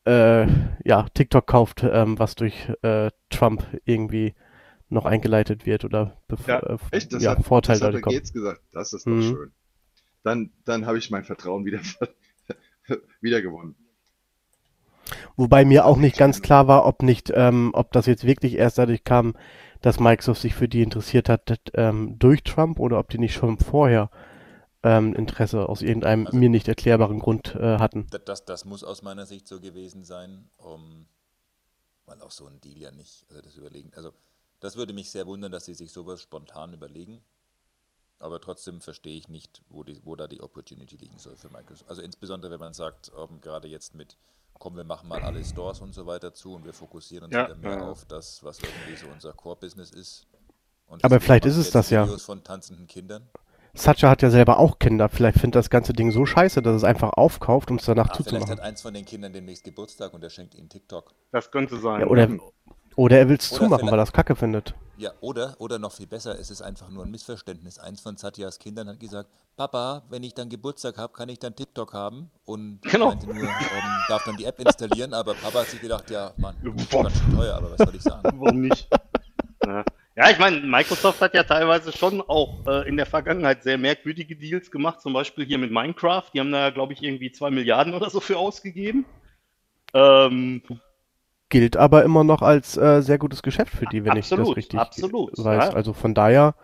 äh, 0.05 0.47
ja, 0.83 1.05
TikTok 1.13 1.47
kauft, 1.47 1.83
ähm, 1.83 2.17
was 2.19 2.35
durch 2.35 2.69
äh, 2.81 3.11
Trump 3.29 3.65
irgendwie 3.85 4.33
noch 4.89 5.05
eingeleitet 5.05 5.65
wird 5.65 5.85
oder 5.85 6.17
Ja, 6.47 6.59
äh, 6.59 6.77
Echt? 6.91 7.13
Das 7.13 7.23
ja, 7.23 7.31
hat, 7.31 7.43
Vorteile 7.45 7.79
das 7.79 7.87
hat 7.87 7.93
dadurch. 7.95 8.15
Gates 8.15 8.33
gesagt. 8.33 8.61
Das 8.71 8.93
ist 8.93 9.05
doch 9.05 9.11
Mhm. 9.11 9.21
schön. 9.21 9.51
Dann, 10.23 10.51
dann 10.65 10.85
habe 10.85 10.97
ich 10.97 11.09
mein 11.11 11.23
Vertrauen 11.23 11.65
wieder, 11.65 11.79
wieder 13.21 13.41
gewonnen. 13.41 13.75
Wobei 15.35 15.63
mir 15.65 15.85
auch 15.85 15.97
nicht 15.97 16.17
ganz 16.17 16.41
klar 16.41 16.67
war, 16.67 16.85
ob 16.85 17.03
nicht, 17.03 17.31
ähm, 17.33 17.71
ob 17.73 17.91
das 17.93 18.05
jetzt 18.07 18.25
wirklich 18.25 18.55
erst 18.55 18.77
dadurch 18.77 19.03
kam, 19.03 19.35
dass 19.81 19.99
Microsoft 19.99 20.41
sich 20.41 20.55
für 20.55 20.67
die 20.67 20.81
interessiert 20.81 21.29
hat 21.29 21.61
ähm, 21.73 22.17
durch 22.19 22.43
Trump 22.43 22.79
oder 22.79 22.99
ob 22.99 23.09
die 23.09 23.17
nicht 23.17 23.33
schon 23.33 23.57
vorher 23.57 24.09
ähm, 24.83 25.13
Interesse 25.15 25.67
aus 25.67 25.81
irgendeinem 25.81 26.27
Also- 26.27 26.37
mir 26.37 26.49
nicht 26.49 26.67
erklärbaren 26.67 27.19
Grund 27.19 27.55
äh, 27.55 27.77
hatten. 27.79 28.07
Das, 28.25 28.45
das, 28.45 28.65
muss 28.65 28.83
aus 28.83 29.01
meiner 29.01 29.25
Sicht 29.25 29.47
so 29.47 29.59
gewesen 29.59 30.03
sein, 30.03 30.49
um, 30.57 31.07
weil 32.05 32.21
auch 32.21 32.31
so 32.31 32.45
ein 32.47 32.61
Deal 32.61 32.77
ja 32.77 32.91
nicht, 32.91 33.25
also 33.29 33.41
das 33.41 33.55
überlegen, 33.55 33.91
also 33.95 34.13
das 34.59 34.75
würde 34.75 34.93
mich 34.93 35.11
sehr 35.11 35.27
wundern, 35.27 35.51
dass 35.51 35.65
sie 35.65 35.73
sich 35.73 35.91
sowas 35.91 36.21
spontan 36.21 36.73
überlegen, 36.73 37.21
aber 38.19 38.41
trotzdem 38.41 38.81
verstehe 38.81 39.17
ich 39.17 39.27
nicht, 39.27 39.61
wo, 39.69 39.83
die, 39.83 39.99
wo 40.03 40.15
da 40.15 40.27
die 40.27 40.41
Opportunity 40.41 40.95
liegen 40.95 41.19
soll 41.19 41.35
für 41.35 41.49
Microsoft. 41.49 41.89
Also 41.89 42.01
insbesondere, 42.01 42.51
wenn 42.53 42.59
man 42.59 42.73
sagt, 42.73 43.11
ähm, 43.17 43.41
gerade 43.41 43.67
jetzt 43.67 43.93
mit, 43.93 44.17
komm, 44.59 44.75
wir 44.75 44.83
machen 44.83 45.07
mal 45.09 45.21
alle 45.21 45.43
Stores 45.43 45.81
und 45.81 45.93
so 45.93 46.05
weiter 46.05 46.33
zu 46.33 46.53
und 46.55 46.65
wir 46.65 46.73
fokussieren 46.73 47.25
uns 47.25 47.33
Ja, 47.33 47.45
wieder 47.45 47.55
mehr 47.57 47.77
ja. 47.77 47.89
auf 47.89 48.05
das, 48.05 48.43
was 48.43 48.59
irgendwie 48.59 48.95
so 48.95 49.07
unser 49.11 49.33
Core-Business 49.33 49.91
ist. 49.91 50.27
Und 50.87 51.03
Aber 51.03 51.19
vielleicht 51.19 51.45
ist 51.45 51.57
es 51.57 51.71
das 51.71 51.89
ja. 51.89 52.05
Videos 52.05 52.23
von 52.25 52.43
tanzenden 52.43 52.87
Kindern. 52.87 53.27
Satcher 53.73 54.09
hat 54.09 54.21
ja 54.23 54.29
selber 54.31 54.57
auch 54.57 54.79
Kinder. 54.79 55.07
Vielleicht 55.09 55.37
findet 55.39 55.55
das 55.59 55.69
ganze 55.69 55.93
Ding 55.93 56.11
so 56.11 56.25
scheiße, 56.25 56.61
dass 56.61 56.75
es 56.75 56.83
einfach 56.83 57.11
aufkauft, 57.13 57.69
um 57.69 57.77
es 57.77 57.85
danach 57.85 58.09
Ah, 58.09 58.13
vielleicht 58.13 58.29
zuzumachen. 58.29 58.51
hat 58.57 58.59
eins 58.61 58.81
von 58.81 58.93
den 58.93 59.05
Kindern 59.05 59.33
demnächst 59.33 59.63
Geburtstag 59.63 60.13
und 60.13 60.23
er 60.23 60.29
schenkt 60.31 60.55
ihnen 60.55 60.69
TikTok. 60.69 61.13
Das 61.31 61.51
könnte 61.51 61.77
sein. 61.79 62.01
Ja, 62.01 62.07
oder, 62.07 62.27
oder 62.95 63.19
er 63.19 63.29
will 63.29 63.37
es 63.37 63.49
zumachen, 63.49 63.83
weil 63.87 63.99
er 63.99 64.05
vielleicht- 64.05 64.07
es 64.09 64.13
kacke 64.13 64.35
findet. 64.35 64.73
Ja, 64.99 65.11
oder, 65.21 65.55
oder 65.59 65.77
noch 65.77 65.93
viel 65.93 66.07
besser, 66.07 66.39
es 66.39 66.49
ist 66.49 66.63
einfach 66.63 66.89
nur 66.89 67.05
ein 67.05 67.11
Missverständnis. 67.11 67.77
Eins 67.77 68.01
von 68.01 68.17
Satyas 68.17 68.57
Kindern 68.57 68.87
hat 68.89 68.99
gesagt, 68.99 69.29
Papa, 69.55 70.01
wenn 70.09 70.23
ich 70.23 70.33
dann 70.33 70.49
Geburtstag 70.49 70.97
habe, 70.97 71.13
kann 71.13 71.29
ich 71.29 71.37
dann 71.37 71.55
TikTok 71.55 71.93
haben? 71.93 72.31
Und 72.45 72.81
Genau. 72.81 73.09
meinte 73.09 73.27
nur, 73.27 73.43
ähm, 73.43 74.05
darf 74.07 74.23
dann 74.23 74.37
die 74.37 74.45
App 74.45 74.59
installieren, 74.59 75.13
aber 75.13 75.35
Papa 75.35 75.59
hat 75.59 75.69
sich 75.69 75.81
gedacht, 75.81 76.09
ja, 76.09 76.33
Mann, 76.37 76.55
ist 76.75 76.89
Boah. 76.89 77.03
ganz 77.03 77.15
schön 77.19 77.35
teuer, 77.35 77.55
aber 77.55 77.71
was 77.71 77.77
soll 77.77 77.95
ich 77.95 78.01
sagen? 78.01 78.23
Warum 78.41 78.61
nicht? 78.61 78.87
Ja, 79.63 79.83
ja 80.15 80.29
ich 80.31 80.39
meine, 80.39 80.61
Microsoft 80.61 81.21
hat 81.21 81.35
ja 81.35 81.43
teilweise 81.43 81.91
schon 81.91 82.19
auch 82.21 82.65
äh, 82.65 82.87
in 82.87 82.97
der 82.97 83.05
Vergangenheit 83.05 83.61
sehr 83.61 83.77
merkwürdige 83.77 84.35
Deals 84.35 84.71
gemacht, 84.71 85.01
zum 85.01 85.13
Beispiel 85.13 85.45
hier 85.45 85.59
mit 85.59 85.71
Minecraft. 85.71 86.25
Die 86.33 86.39
haben 86.39 86.51
da, 86.51 86.71
glaube 86.71 86.93
ich, 86.93 87.03
irgendwie 87.03 87.31
zwei 87.31 87.51
Milliarden 87.51 87.93
oder 87.93 88.09
so 88.09 88.19
für 88.19 88.37
ausgegeben. 88.39 89.05
Ähm, 89.93 90.63
Gilt 91.49 91.77
aber 91.77 92.03
immer 92.03 92.23
noch 92.25 92.41
als 92.41 92.75
äh, 92.77 93.01
sehr 93.01 93.17
gutes 93.17 93.41
Geschäft 93.41 93.73
für 93.73 93.85
die, 93.85 94.03
wenn 94.03 94.17
ich 94.17 94.25
Absolut, 94.25 94.49
das 94.49 94.57
richtig 94.57 94.79
absolut, 94.79 95.31
weiß. 95.37 95.69
ja. 95.69 95.73
Also 95.73 95.93
von 95.93 96.13
daher, 96.13 96.55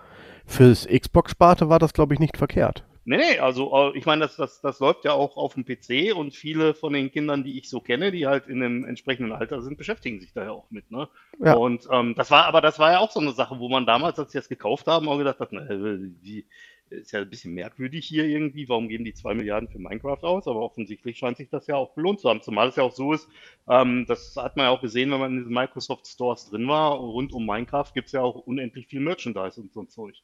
fürs 0.46 0.88
Xbox-Sparte 0.88 1.69
war 1.69 1.80
das, 1.80 1.93
glaube 1.93 2.13
ich, 2.13 2.19
nicht 2.19 2.36
verkehrt. 2.36 2.84
nee, 3.06 3.15
nee, 3.17 3.39
also 3.39 3.72
äh, 3.74 3.98
ich 3.98 4.06
meine, 4.06 4.24
das, 4.24 4.36
das, 4.36 4.60
das 4.60 4.80
läuft 4.80 5.06
ja 5.06 5.13
auch 5.13 5.38
auf 5.38 5.54
dem 5.54 5.63
PC 5.65 6.13
und 6.15 6.34
viele 6.34 6.74
von 6.74 6.91
den 6.91 7.12
Kindern, 7.12 7.46
die 7.46 7.58
ich 7.58 7.69
so 7.69 7.80
kenne, 7.80 8.12
die 8.12 8.28
halt 8.28 8.48
in 8.48 8.62
einem 8.62 8.84
entsprechenden 8.84 9.32
Alter 9.32 9.62
sind, 9.62 9.78
beschäftigen 9.78 10.19
sich 10.19 10.34
da 10.34 10.43
ja 10.43 10.52
auch 10.52 10.69
mit. 10.69 10.91
Ne? 10.91 11.08
Ja. 11.39 11.54
Und 11.54 11.88
ähm, 11.89 12.13
das 12.15 12.30
war, 12.30 12.46
aber 12.46 12.60
das 12.60 12.78
war 12.78 12.91
ja 12.91 13.00
auch 13.00 13.12
so 13.12 13.22
eine 13.22 13.32
Sache, 13.32 13.60
wo 13.60 13.69
man 13.69 13.86
damals, 13.86 14.19
als 14.19 14.34
sie 14.34 14.38
das 14.38 14.50
gekauft 14.50 14.88
haben, 14.88 15.08
auch 15.08 15.17
gedacht 15.17 15.39
hat, 15.39 15.54
äh, 15.54 15.98
wie, 16.22 16.46
ist 16.93 17.12
ja 17.12 17.21
ein 17.21 17.29
bisschen 17.29 17.53
merkwürdig 17.53 18.06
hier 18.06 18.25
irgendwie, 18.25 18.69
warum 18.69 18.88
geben 18.88 19.06
die 19.06 19.13
zwei 19.13 19.34
Milliarden 19.34 19.69
für 19.69 19.79
Minecraft 19.79 20.23
aus? 20.23 20.47
Aber 20.47 20.62
offensichtlich 20.62 21.17
scheint 21.17 21.38
sich 21.38 21.49
das 21.49 21.67
ja 21.67 21.75
auch 21.75 21.95
gelohnt 21.95 22.19
zu 22.19 22.29
haben. 22.29 22.41
Zumal 22.41 22.69
es 22.69 22.75
ja 22.75 22.84
auch 22.84 22.91
so 22.91 23.13
ist, 23.13 23.27
ähm, 23.67 24.06
das 24.08 24.36
hat 24.38 24.58
man 24.58 24.65
ja 24.65 24.71
auch 24.71 24.82
gesehen, 24.82 25.12
wenn 25.12 25.19
man 25.19 25.32
in 25.32 25.38
diesen 25.39 25.53
Microsoft 25.53 26.08
Stores 26.08 26.49
drin 26.49 26.67
war, 26.67 26.95
rund 26.95 27.34
um 27.34 27.45
Minecraft 27.45 27.91
gibt 27.93 28.08
es 28.08 28.13
ja 28.13 28.21
auch 28.21 28.36
unendlich 28.36 28.88
viel 28.88 28.99
Merchandise 28.99 29.60
und 29.60 29.73
so 29.73 29.82
ein 29.82 29.89
Zeug. 29.89 30.15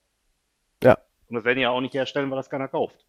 Und 1.27 1.35
das 1.35 1.43
werden 1.43 1.57
die 1.57 1.63
ja 1.63 1.69
auch 1.69 1.81
nicht 1.81 1.93
herstellen, 1.93 2.29
weil 2.29 2.37
das 2.37 2.49
keiner 2.49 2.67
kauft. 2.67 3.05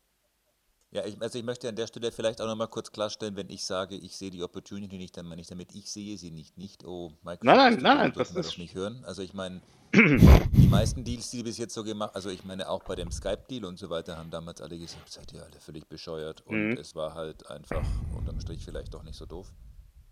Ja, 0.93 1.05
ich, 1.07 1.21
also 1.23 1.39
ich 1.39 1.45
möchte 1.45 1.69
an 1.69 1.77
der 1.77 1.87
Stelle 1.87 2.11
vielleicht 2.11 2.41
auch 2.41 2.47
nochmal 2.47 2.67
kurz 2.67 2.91
klarstellen, 2.91 3.37
wenn 3.37 3.49
ich 3.49 3.65
sage, 3.65 3.95
ich 3.95 4.17
sehe 4.17 4.31
die 4.31 4.43
Opportunity 4.43 4.99
nicht, 4.99 5.17
dann 5.17 5.27
meine 5.27 5.41
ich 5.41 5.47
damit, 5.47 5.73
ich 5.75 5.91
sehe 5.91 6.19
sie 6.19 6.33
nicht. 6.33 6.59
Nicht, 6.59 6.85
oh, 6.85 7.13
Microsoft, 7.23 7.45
Nein, 7.45 7.75
nein, 7.75 7.83
nein, 7.83 7.97
nein, 7.99 8.13
das 8.13 8.33
ist- 8.35 8.47
doch 8.51 8.59
nicht 8.59 8.75
hören. 8.75 9.05
Also 9.05 9.23
ich 9.23 9.33
meine, 9.33 9.61
die 9.95 10.69
meisten 10.69 11.05
Deals, 11.05 11.31
die 11.31 11.45
bis 11.45 11.59
jetzt 11.59 11.75
so 11.75 11.85
gemacht, 11.85 12.15
also 12.15 12.29
ich 12.29 12.45
meine 12.45 12.69
auch 12.69 12.83
bei 12.83 12.97
dem 12.97 13.13
Skype-Deal 13.13 13.65
und 13.67 13.79
so 13.79 13.89
weiter, 13.89 14.17
haben 14.17 14.31
damals 14.31 14.61
alle 14.61 14.79
gesagt, 14.79 15.11
seid 15.13 15.33
ihr 15.33 15.45
alle 15.45 15.61
völlig 15.61 15.87
bescheuert. 15.89 16.45
Und 16.47 16.57
Mhm. 16.57 16.77
es 16.77 16.97
war 16.97 17.15
halt 17.15 17.47
einfach 17.49 17.85
unterm 18.17 18.41
Strich 18.41 18.65
vielleicht 18.65 18.93
doch 18.93 19.05
nicht 19.05 19.17
so 19.17 19.27
doof. 19.27 19.53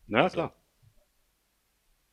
Ja, 0.07 0.23
Also, 0.25 0.35
klar. 0.35 0.53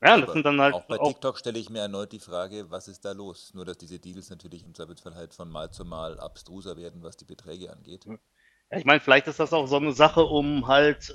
Ja, 0.01 0.19
das 0.19 0.33
sind 0.33 0.45
dann 0.45 0.59
halt 0.61 0.73
auch 0.75 0.85
bei 0.85 0.97
auch, 0.97 1.13
TikTok 1.13 1.37
stelle 1.39 1.57
ich 1.57 1.69
mir 1.69 1.79
erneut 1.79 2.11
die 2.11 2.19
Frage, 2.19 2.69
was 2.69 2.87
ist 2.87 3.05
da 3.05 3.11
los? 3.13 3.53
Nur, 3.53 3.65
dass 3.65 3.77
diese 3.77 3.99
Deals 3.99 4.29
natürlich 4.29 4.63
im 4.63 4.73
Zweifelsfall 4.75 5.15
halt 5.15 5.33
von 5.33 5.49
Mal 5.49 5.71
zu 5.71 5.85
Mal 5.85 6.19
abstruser 6.19 6.77
werden, 6.77 7.01
was 7.03 7.17
die 7.17 7.25
Beträge 7.25 7.71
angeht. 7.71 8.05
Ja, 8.71 8.77
ich 8.79 8.85
meine, 8.85 8.99
vielleicht 8.99 9.27
ist 9.27 9.39
das 9.39 9.53
auch 9.53 9.67
so 9.67 9.77
eine 9.77 9.91
Sache, 9.91 10.23
um 10.25 10.67
halt, 10.67 11.09
äh, 11.09 11.13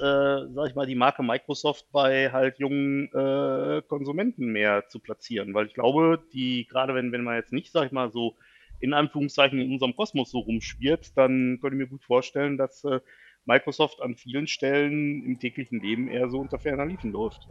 sag 0.54 0.68
ich 0.68 0.74
mal, 0.74 0.86
die 0.86 0.94
Marke 0.94 1.22
Microsoft 1.22 1.90
bei 1.92 2.30
halt 2.30 2.58
jungen 2.58 3.08
äh, 3.12 3.82
Konsumenten 3.88 4.46
mehr 4.52 4.88
zu 4.88 5.00
platzieren. 5.00 5.52
Weil 5.54 5.66
ich 5.66 5.74
glaube, 5.74 6.22
die, 6.32 6.66
gerade 6.68 6.94
wenn, 6.94 7.12
wenn 7.12 7.24
man 7.24 7.36
jetzt 7.36 7.52
nicht, 7.52 7.72
sag 7.72 7.86
ich 7.86 7.92
mal, 7.92 8.10
so 8.12 8.36
in 8.78 8.94
Anführungszeichen 8.94 9.58
in 9.58 9.72
unserem 9.72 9.96
Kosmos 9.96 10.30
so 10.30 10.38
rumschwirrt, 10.38 11.16
dann 11.16 11.58
könnte 11.60 11.76
ich 11.76 11.82
mir 11.82 11.88
gut 11.88 12.04
vorstellen, 12.04 12.56
dass 12.56 12.84
äh, 12.84 13.00
Microsoft 13.44 14.00
an 14.00 14.14
vielen 14.16 14.46
Stellen 14.46 15.24
im 15.24 15.38
täglichen 15.38 15.80
Leben 15.80 16.08
eher 16.08 16.30
so 16.30 16.38
unter 16.38 16.58
ferner 16.58 16.86
Liefen 16.86 17.10
läuft. 17.10 17.48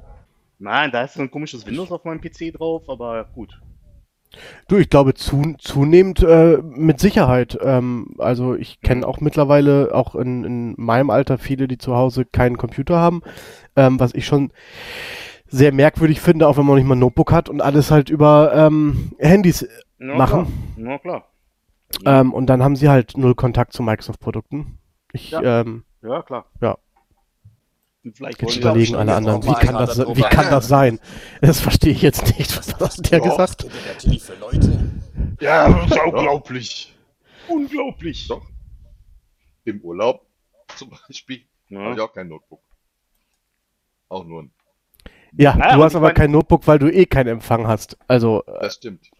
Nein, 0.59 0.91
da 0.91 1.03
ist 1.03 1.15
so 1.15 1.21
ein 1.21 1.31
komisches 1.31 1.65
Windows 1.65 1.91
auf 1.91 2.05
meinem 2.05 2.21
PC 2.21 2.51
drauf, 2.53 2.89
aber 2.89 3.25
gut. 3.33 3.61
Du, 4.67 4.77
ich 4.77 4.89
glaube 4.89 5.15
zu, 5.15 5.55
zunehmend 5.57 6.21
äh, 6.21 6.57
mit 6.63 6.99
Sicherheit. 6.99 7.57
Ähm, 7.61 8.13
also 8.19 8.55
ich 8.55 8.81
kenne 8.81 9.07
auch 9.07 9.19
mittlerweile 9.21 9.93
auch 9.93 10.15
in, 10.15 10.43
in 10.43 10.73
meinem 10.77 11.09
Alter 11.09 11.37
viele, 11.37 11.67
die 11.67 11.77
zu 11.77 11.95
Hause 11.95 12.25
keinen 12.25 12.57
Computer 12.57 12.97
haben, 12.97 13.21
ähm, 13.75 13.99
was 13.99 14.13
ich 14.13 14.25
schon 14.25 14.51
sehr 15.47 15.73
merkwürdig 15.73 16.21
finde, 16.21 16.47
auch 16.47 16.57
wenn 16.57 16.65
man 16.65 16.75
nicht 16.75 16.85
mal 16.85 16.95
ein 16.95 16.99
Notebook 16.99 17.31
hat 17.31 17.49
und 17.49 17.61
alles 17.61 17.89
halt 17.89 18.09
über 18.11 18.53
ähm, 18.53 19.11
Handys 19.17 19.67
Na 19.97 20.15
machen. 20.15 20.45
Klar. 20.75 20.87
Na 20.89 20.97
klar. 20.99 21.25
Ähm, 22.05 22.33
und 22.33 22.45
dann 22.47 22.61
haben 22.61 22.75
sie 22.75 22.87
halt 22.89 23.17
null 23.17 23.33
Kontakt 23.33 23.73
zu 23.73 23.81
Microsoft-Produkten. 23.81 24.77
Ich, 25.11 25.31
Ja. 25.31 25.61
ähm, 25.61 25.83
Ja, 26.03 26.21
klar. 26.21 26.45
Ja. 26.61 26.77
Vielleicht 28.13 28.41
jetzt 28.41 28.55
überlegen 28.57 28.95
alle 28.95 29.13
anderen, 29.13 29.43
wie 29.43 29.53
kann, 29.53 29.75
das, 29.75 29.97
wie 29.99 30.21
kann 30.21 30.45
das 30.49 30.67
sein? 30.67 30.99
Das 31.41 31.59
verstehe 31.59 31.91
ich 31.91 32.01
jetzt 32.01 32.37
nicht. 32.37 32.55
Was 32.57 32.97
hat 32.97 33.11
der 33.11 33.19
Doch, 33.19 33.29
gesagt? 33.31 33.65
Natürlich 33.87 34.23
für 34.23 34.35
Leute. 34.35 34.79
Ja, 35.41 35.69
das 35.69 35.91
ist 35.91 35.97
unglaublich. 36.05 36.95
Unglaublich. 37.49 38.27
Doch. 38.27 38.45
Im 39.65 39.81
Urlaub 39.81 40.25
zum 40.77 40.89
Beispiel 40.91 41.43
habe 41.73 41.91
ich 41.91 41.97
Ja. 41.97 42.03
auch 42.05 42.13
kein 42.13 42.29
Notebook. 42.29 42.61
Auch 44.07 44.23
nur 44.25 44.43
ein. 44.43 44.51
Ja, 45.37 45.55
Naja, 45.55 45.75
du 45.75 45.83
hast 45.83 45.95
aber 45.95 46.11
kein 46.13 46.31
Notebook, 46.31 46.65
weil 46.67 46.79
du 46.79 46.91
eh 46.91 47.05
keinen 47.05 47.27
Empfang 47.27 47.67
hast. 47.67 47.97
Also, 48.07 48.43
äh, 48.47 48.59
Das 48.61 48.75
stimmt. 48.75 49.11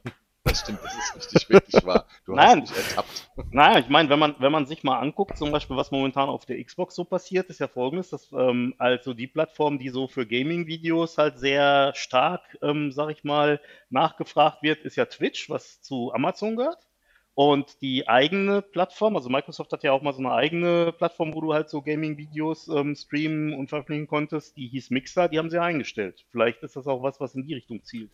Das 0.45 0.61
stimmt, 0.61 0.79
das 0.83 0.93
ist 0.95 1.15
richtig 1.15 1.49
wirklich 1.49 1.85
wahr. 1.85 2.05
Du 2.25 2.33
Nein. 2.33 2.61
hast 2.61 2.69
mich 2.69 2.87
ertappt. 2.87 3.29
Naja, 3.51 3.79
ich 3.79 3.89
meine, 3.89 4.09
wenn 4.09 4.19
man, 4.19 4.35
wenn 4.39 4.51
man 4.51 4.65
sich 4.65 4.83
mal 4.83 4.99
anguckt, 4.99 5.37
zum 5.37 5.51
Beispiel, 5.51 5.75
was 5.75 5.91
momentan 5.91 6.29
auf 6.29 6.45
der 6.45 6.63
Xbox 6.63 6.95
so 6.95 7.03
passiert, 7.03 7.49
ist 7.49 7.59
ja 7.59 7.67
folgendes, 7.67 8.09
dass 8.09 8.31
ähm, 8.31 8.73
also 8.77 9.13
die 9.13 9.27
Plattform, 9.27 9.79
die 9.79 9.89
so 9.89 10.07
für 10.07 10.25
Gaming-Videos 10.25 11.17
halt 11.17 11.39
sehr 11.39 11.93
stark, 11.95 12.57
ähm, 12.61 12.91
sag 12.91 13.09
ich 13.09 13.23
mal, 13.23 13.59
nachgefragt 13.89 14.63
wird, 14.63 14.83
ist 14.85 14.95
ja 14.95 15.05
Twitch, 15.05 15.49
was 15.49 15.81
zu 15.81 16.13
Amazon 16.13 16.55
gehört. 16.55 16.87
Und 17.35 17.81
die 17.81 18.07
eigene 18.07 18.61
Plattform, 18.61 19.15
also 19.15 19.29
Microsoft 19.29 19.71
hat 19.71 19.83
ja 19.83 19.91
auch 19.91 20.01
mal 20.01 20.13
so 20.13 20.19
eine 20.19 20.33
eigene 20.33 20.91
Plattform, 20.91 21.33
wo 21.33 21.41
du 21.41 21.53
halt 21.53 21.69
so 21.69 21.81
Gaming-Videos 21.81 22.67
ähm, 22.69 22.95
streamen 22.95 23.53
und 23.53 23.69
veröffentlichen 23.69 24.07
konntest, 24.07 24.57
die 24.57 24.67
hieß 24.67 24.89
Mixer, 24.89 25.29
die 25.29 25.37
haben 25.37 25.49
sie 25.49 25.61
eingestellt. 25.61 26.25
Vielleicht 26.31 26.63
ist 26.63 26.75
das 26.75 26.87
auch 26.87 27.03
was, 27.03 27.19
was 27.19 27.35
in 27.35 27.43
die 27.43 27.53
Richtung 27.53 27.83
zielt. 27.83 28.11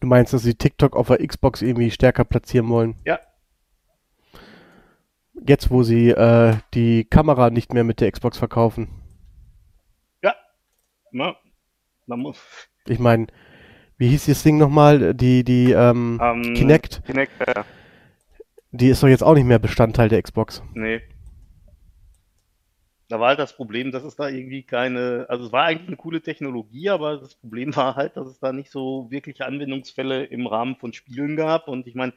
Du 0.00 0.06
meinst, 0.06 0.32
dass 0.32 0.42
sie 0.42 0.54
TikTok 0.54 0.96
auf 0.96 1.08
der 1.08 1.26
Xbox 1.26 1.62
irgendwie 1.62 1.90
stärker 1.90 2.24
platzieren 2.24 2.68
wollen? 2.68 2.96
Ja. 3.04 3.18
Jetzt, 5.46 5.70
wo 5.70 5.82
sie 5.82 6.10
äh, 6.10 6.56
die 6.74 7.04
Kamera 7.04 7.50
nicht 7.50 7.72
mehr 7.72 7.84
mit 7.84 8.00
der 8.00 8.10
Xbox 8.12 8.36
verkaufen. 8.36 8.88
Na, 11.12 11.34
da 12.06 12.16
muss, 12.16 12.38
Ich 12.86 12.98
meine, 12.98 13.26
wie 13.98 14.08
hieß 14.08 14.26
das 14.26 14.42
Ding 14.42 14.58
nochmal? 14.58 15.14
Die, 15.14 15.44
die, 15.44 15.72
ähm, 15.72 16.20
ähm, 16.22 16.54
Kinect, 16.54 17.02
Kinect, 17.04 17.32
ja, 17.46 17.64
die 18.70 18.88
ist 18.88 19.02
doch 19.02 19.08
jetzt 19.08 19.24
auch 19.24 19.34
nicht 19.34 19.44
mehr 19.46 19.58
Bestandteil 19.58 20.08
der 20.08 20.22
Xbox. 20.22 20.62
Nee. 20.74 21.00
Da 23.10 23.18
war 23.18 23.28
halt 23.30 23.40
das 23.40 23.56
Problem, 23.56 23.90
dass 23.90 24.04
es 24.04 24.14
da 24.16 24.28
irgendwie 24.28 24.62
keine, 24.62 25.26
also 25.28 25.44
es 25.46 25.52
war 25.52 25.64
eigentlich 25.64 25.88
eine 25.88 25.96
coole 25.96 26.22
Technologie, 26.22 26.90
aber 26.90 27.16
das 27.18 27.34
Problem 27.34 27.74
war 27.76 27.96
halt, 27.96 28.16
dass 28.16 28.28
es 28.28 28.38
da 28.38 28.52
nicht 28.52 28.70
so 28.70 29.10
wirkliche 29.10 29.46
Anwendungsfälle 29.46 30.24
im 30.26 30.46
Rahmen 30.46 30.76
von 30.76 30.92
Spielen 30.92 31.36
gab. 31.36 31.66
Und 31.66 31.88
ich 31.88 31.96
meine, 31.96 32.12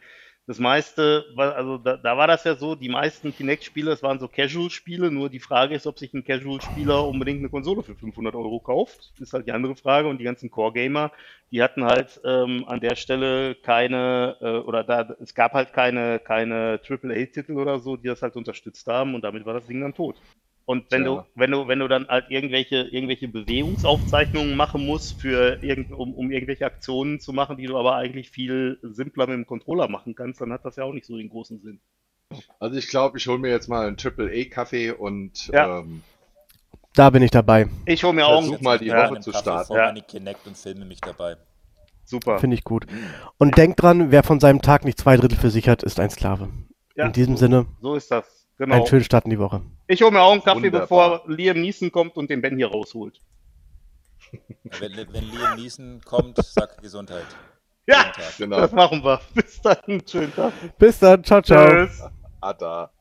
das 0.45 0.60
meiste, 0.60 1.25
also 1.38 1.77
da, 1.79 1.97
da 1.97 2.17
war 2.17 2.27
das 2.27 2.43
ja 2.43 2.56
so, 2.56 2.75
die 2.75 2.89
meisten 2.89 3.34
Kinect-Spiele, 3.34 3.89
das 3.89 4.03
waren 4.03 4.19
so 4.19 4.27
Casual-Spiele, 4.27 5.10
nur 5.10 5.29
die 5.29 5.39
Frage 5.39 5.73
ist, 5.73 5.88
ob 5.88 5.97
sich 5.97 6.13
ein 6.13 6.23
Casual-Spieler 6.25 7.08
unbedingt 7.08 7.39
eine 7.39 7.49
Konsole 7.49 7.82
für 7.82 7.95
500 7.95 8.36
Euro 8.36 8.60
kauft. 8.60 9.13
Ist 9.19 9.34
halt 9.34 9.47
die 9.47 9.51
andere 9.53 9.75
Frage. 9.75 10.10
Und 10.10 10.19
die 10.19 10.25
ganzen 10.25 10.51
Core-Gamer, 10.51 11.12
die 11.51 11.63
hatten 11.63 11.86
halt 11.86 12.21
ähm, 12.23 12.65
an 12.67 12.82
der 12.82 12.95
Stelle 12.95 13.56
keine, 13.56 14.38
äh, 14.41 14.58
oder 14.60 14.84
da, 14.84 15.15
es 15.21 15.34
gab 15.34 15.53
halt 15.53 15.73
keine, 15.73 16.19
keine 16.19 16.79
AAA-Titel 16.84 17.53
oder 17.58 17.79
so, 17.79 17.97
die 17.97 18.08
das 18.08 18.21
halt 18.21 18.36
unterstützt 18.36 18.86
haben 18.88 19.15
und 19.15 19.23
damit 19.23 19.45
war 19.45 19.53
das 19.56 19.65
Ding 19.67 19.82
dann 19.82 19.93
tot. 19.95 20.21
Und 20.65 20.89
wenn 20.91 21.04
Tja. 21.04 21.15
du, 21.15 21.26
wenn 21.36 21.52
du, 21.52 21.67
wenn 21.67 21.80
du 21.80 21.88
dann 21.89 22.08
halt 22.08 22.30
irgendwelche, 22.30 22.84
irgendwelche 22.84 23.28
Bewegungsaufzeichnungen 23.28 24.56
machen 24.56 24.86
musst, 24.86 25.19
für 25.19 25.62
irgend, 25.62 25.91
um, 25.91 26.13
um 26.13 26.32
irgendwelche 26.32 26.65
Aktionen 26.65 27.19
zu 27.19 27.34
machen, 27.34 27.58
die 27.58 27.65
du 27.65 27.78
aber 27.78 27.95
eigentlich 27.95 28.30
viel 28.30 28.80
simpler 28.82 29.28
mit 29.28 29.36
dem 29.36 29.45
Controller 29.45 29.89
machen 29.89 30.15
kannst, 30.15 30.39
dann 30.39 30.54
hat 30.54 30.63
das 30.63 30.78
ja 30.78 30.86
auch 30.86 30.93
nicht 30.93 31.06
so 31.06 31.17
den 31.17 31.30
großen 31.30 31.60
Sinn. 31.60 31.82
Also 32.60 32.78
ich 32.78 32.88
glaube, 32.88 33.17
ich 33.17 33.28
hole 33.28 33.39
mir 33.39 33.49
jetzt 33.49 33.67
mal 33.67 33.86
einen 33.88 33.97
Triple-A-Kaffee 33.97 34.91
und 34.91 35.49
Ja. 35.54 35.80
ähm, 35.80 36.02
Da 36.95 37.10
bin 37.10 37.23
ich 37.23 37.32
dabei. 37.32 37.67
Ich 37.86 38.04
hole 38.04 38.13
mir 38.13 38.26
auch 38.26 38.41
Versuch 38.41 38.62
mal 38.62 38.80
die 38.80 38.86
ja, 38.86 39.10
Woche 39.10 39.19
zu 39.19 39.32
starten. 39.34 39.65
Vor 39.67 39.78
Ja. 39.78 39.88
meine 39.88 40.02
Kinect 40.02 40.47
und 40.47 40.56
filme 40.58 40.86
mich 40.86 41.02
dabei. 41.02 41.36
super. 42.06 42.39
Finde 42.39 42.56
ich 42.56 42.63
gut. 42.63 42.86
Und 43.38 43.58
denkt 43.58 43.82
dran, 43.82 44.12
wer 44.12 44.23
von 44.23 44.39
seinem 44.39 44.62
Tag 44.62 44.86
nicht 44.86 44.97
zwei 44.99 45.17
Drittel 45.17 45.38
für 45.38 45.49
sich 45.49 45.67
hat, 45.67 45.84
ist 45.84 45.99
ein 45.99 46.10
Sklave. 46.10 46.49
Ja, 46.95 47.08
In 47.08 47.13
diesem 47.13 47.36
Sinne, 47.38 47.65
so 47.82 47.95
ist 47.95 48.12
das. 48.12 48.42
Genau. 48.57 48.75
einen 48.75 48.87
schönen 48.87 49.03
Start 49.03 49.25
in 49.25 49.31
die 49.31 49.39
Woche. 49.39 49.61
Ich 49.87 50.01
hole 50.01 50.11
mir 50.11 50.21
auch 50.21 50.31
einen 50.31 50.43
Kaffee, 50.43 50.63
Wunderbar. 50.71 50.81
bevor 51.19 51.23
Liam 51.27 51.59
Neeson 51.59 51.91
kommt 51.91 52.17
und 52.17 52.29
den 52.29 52.41
Ben 52.41 52.55
hier 52.55 52.67
rausholt. 52.67 53.19
Wenn, 54.79 54.95
wenn 54.95 55.31
Liam 55.31 55.55
Neeson 55.55 56.01
kommt, 56.05 56.37
sag 56.37 56.81
Gesundheit. 56.81 57.25
Ja, 57.85 58.11
genau. 58.37 58.61
das 58.61 58.71
machen 58.71 59.03
wir. 59.03 59.19
Bis 59.33 59.61
dann. 59.61 60.01
Schönen 60.07 60.33
Tag. 60.33 60.53
Bis 60.77 60.99
dann, 60.99 61.23
ciao, 61.23 61.41
ciao. 61.41 61.85
Tschüss. 61.85 62.01
Ada. 62.41 62.91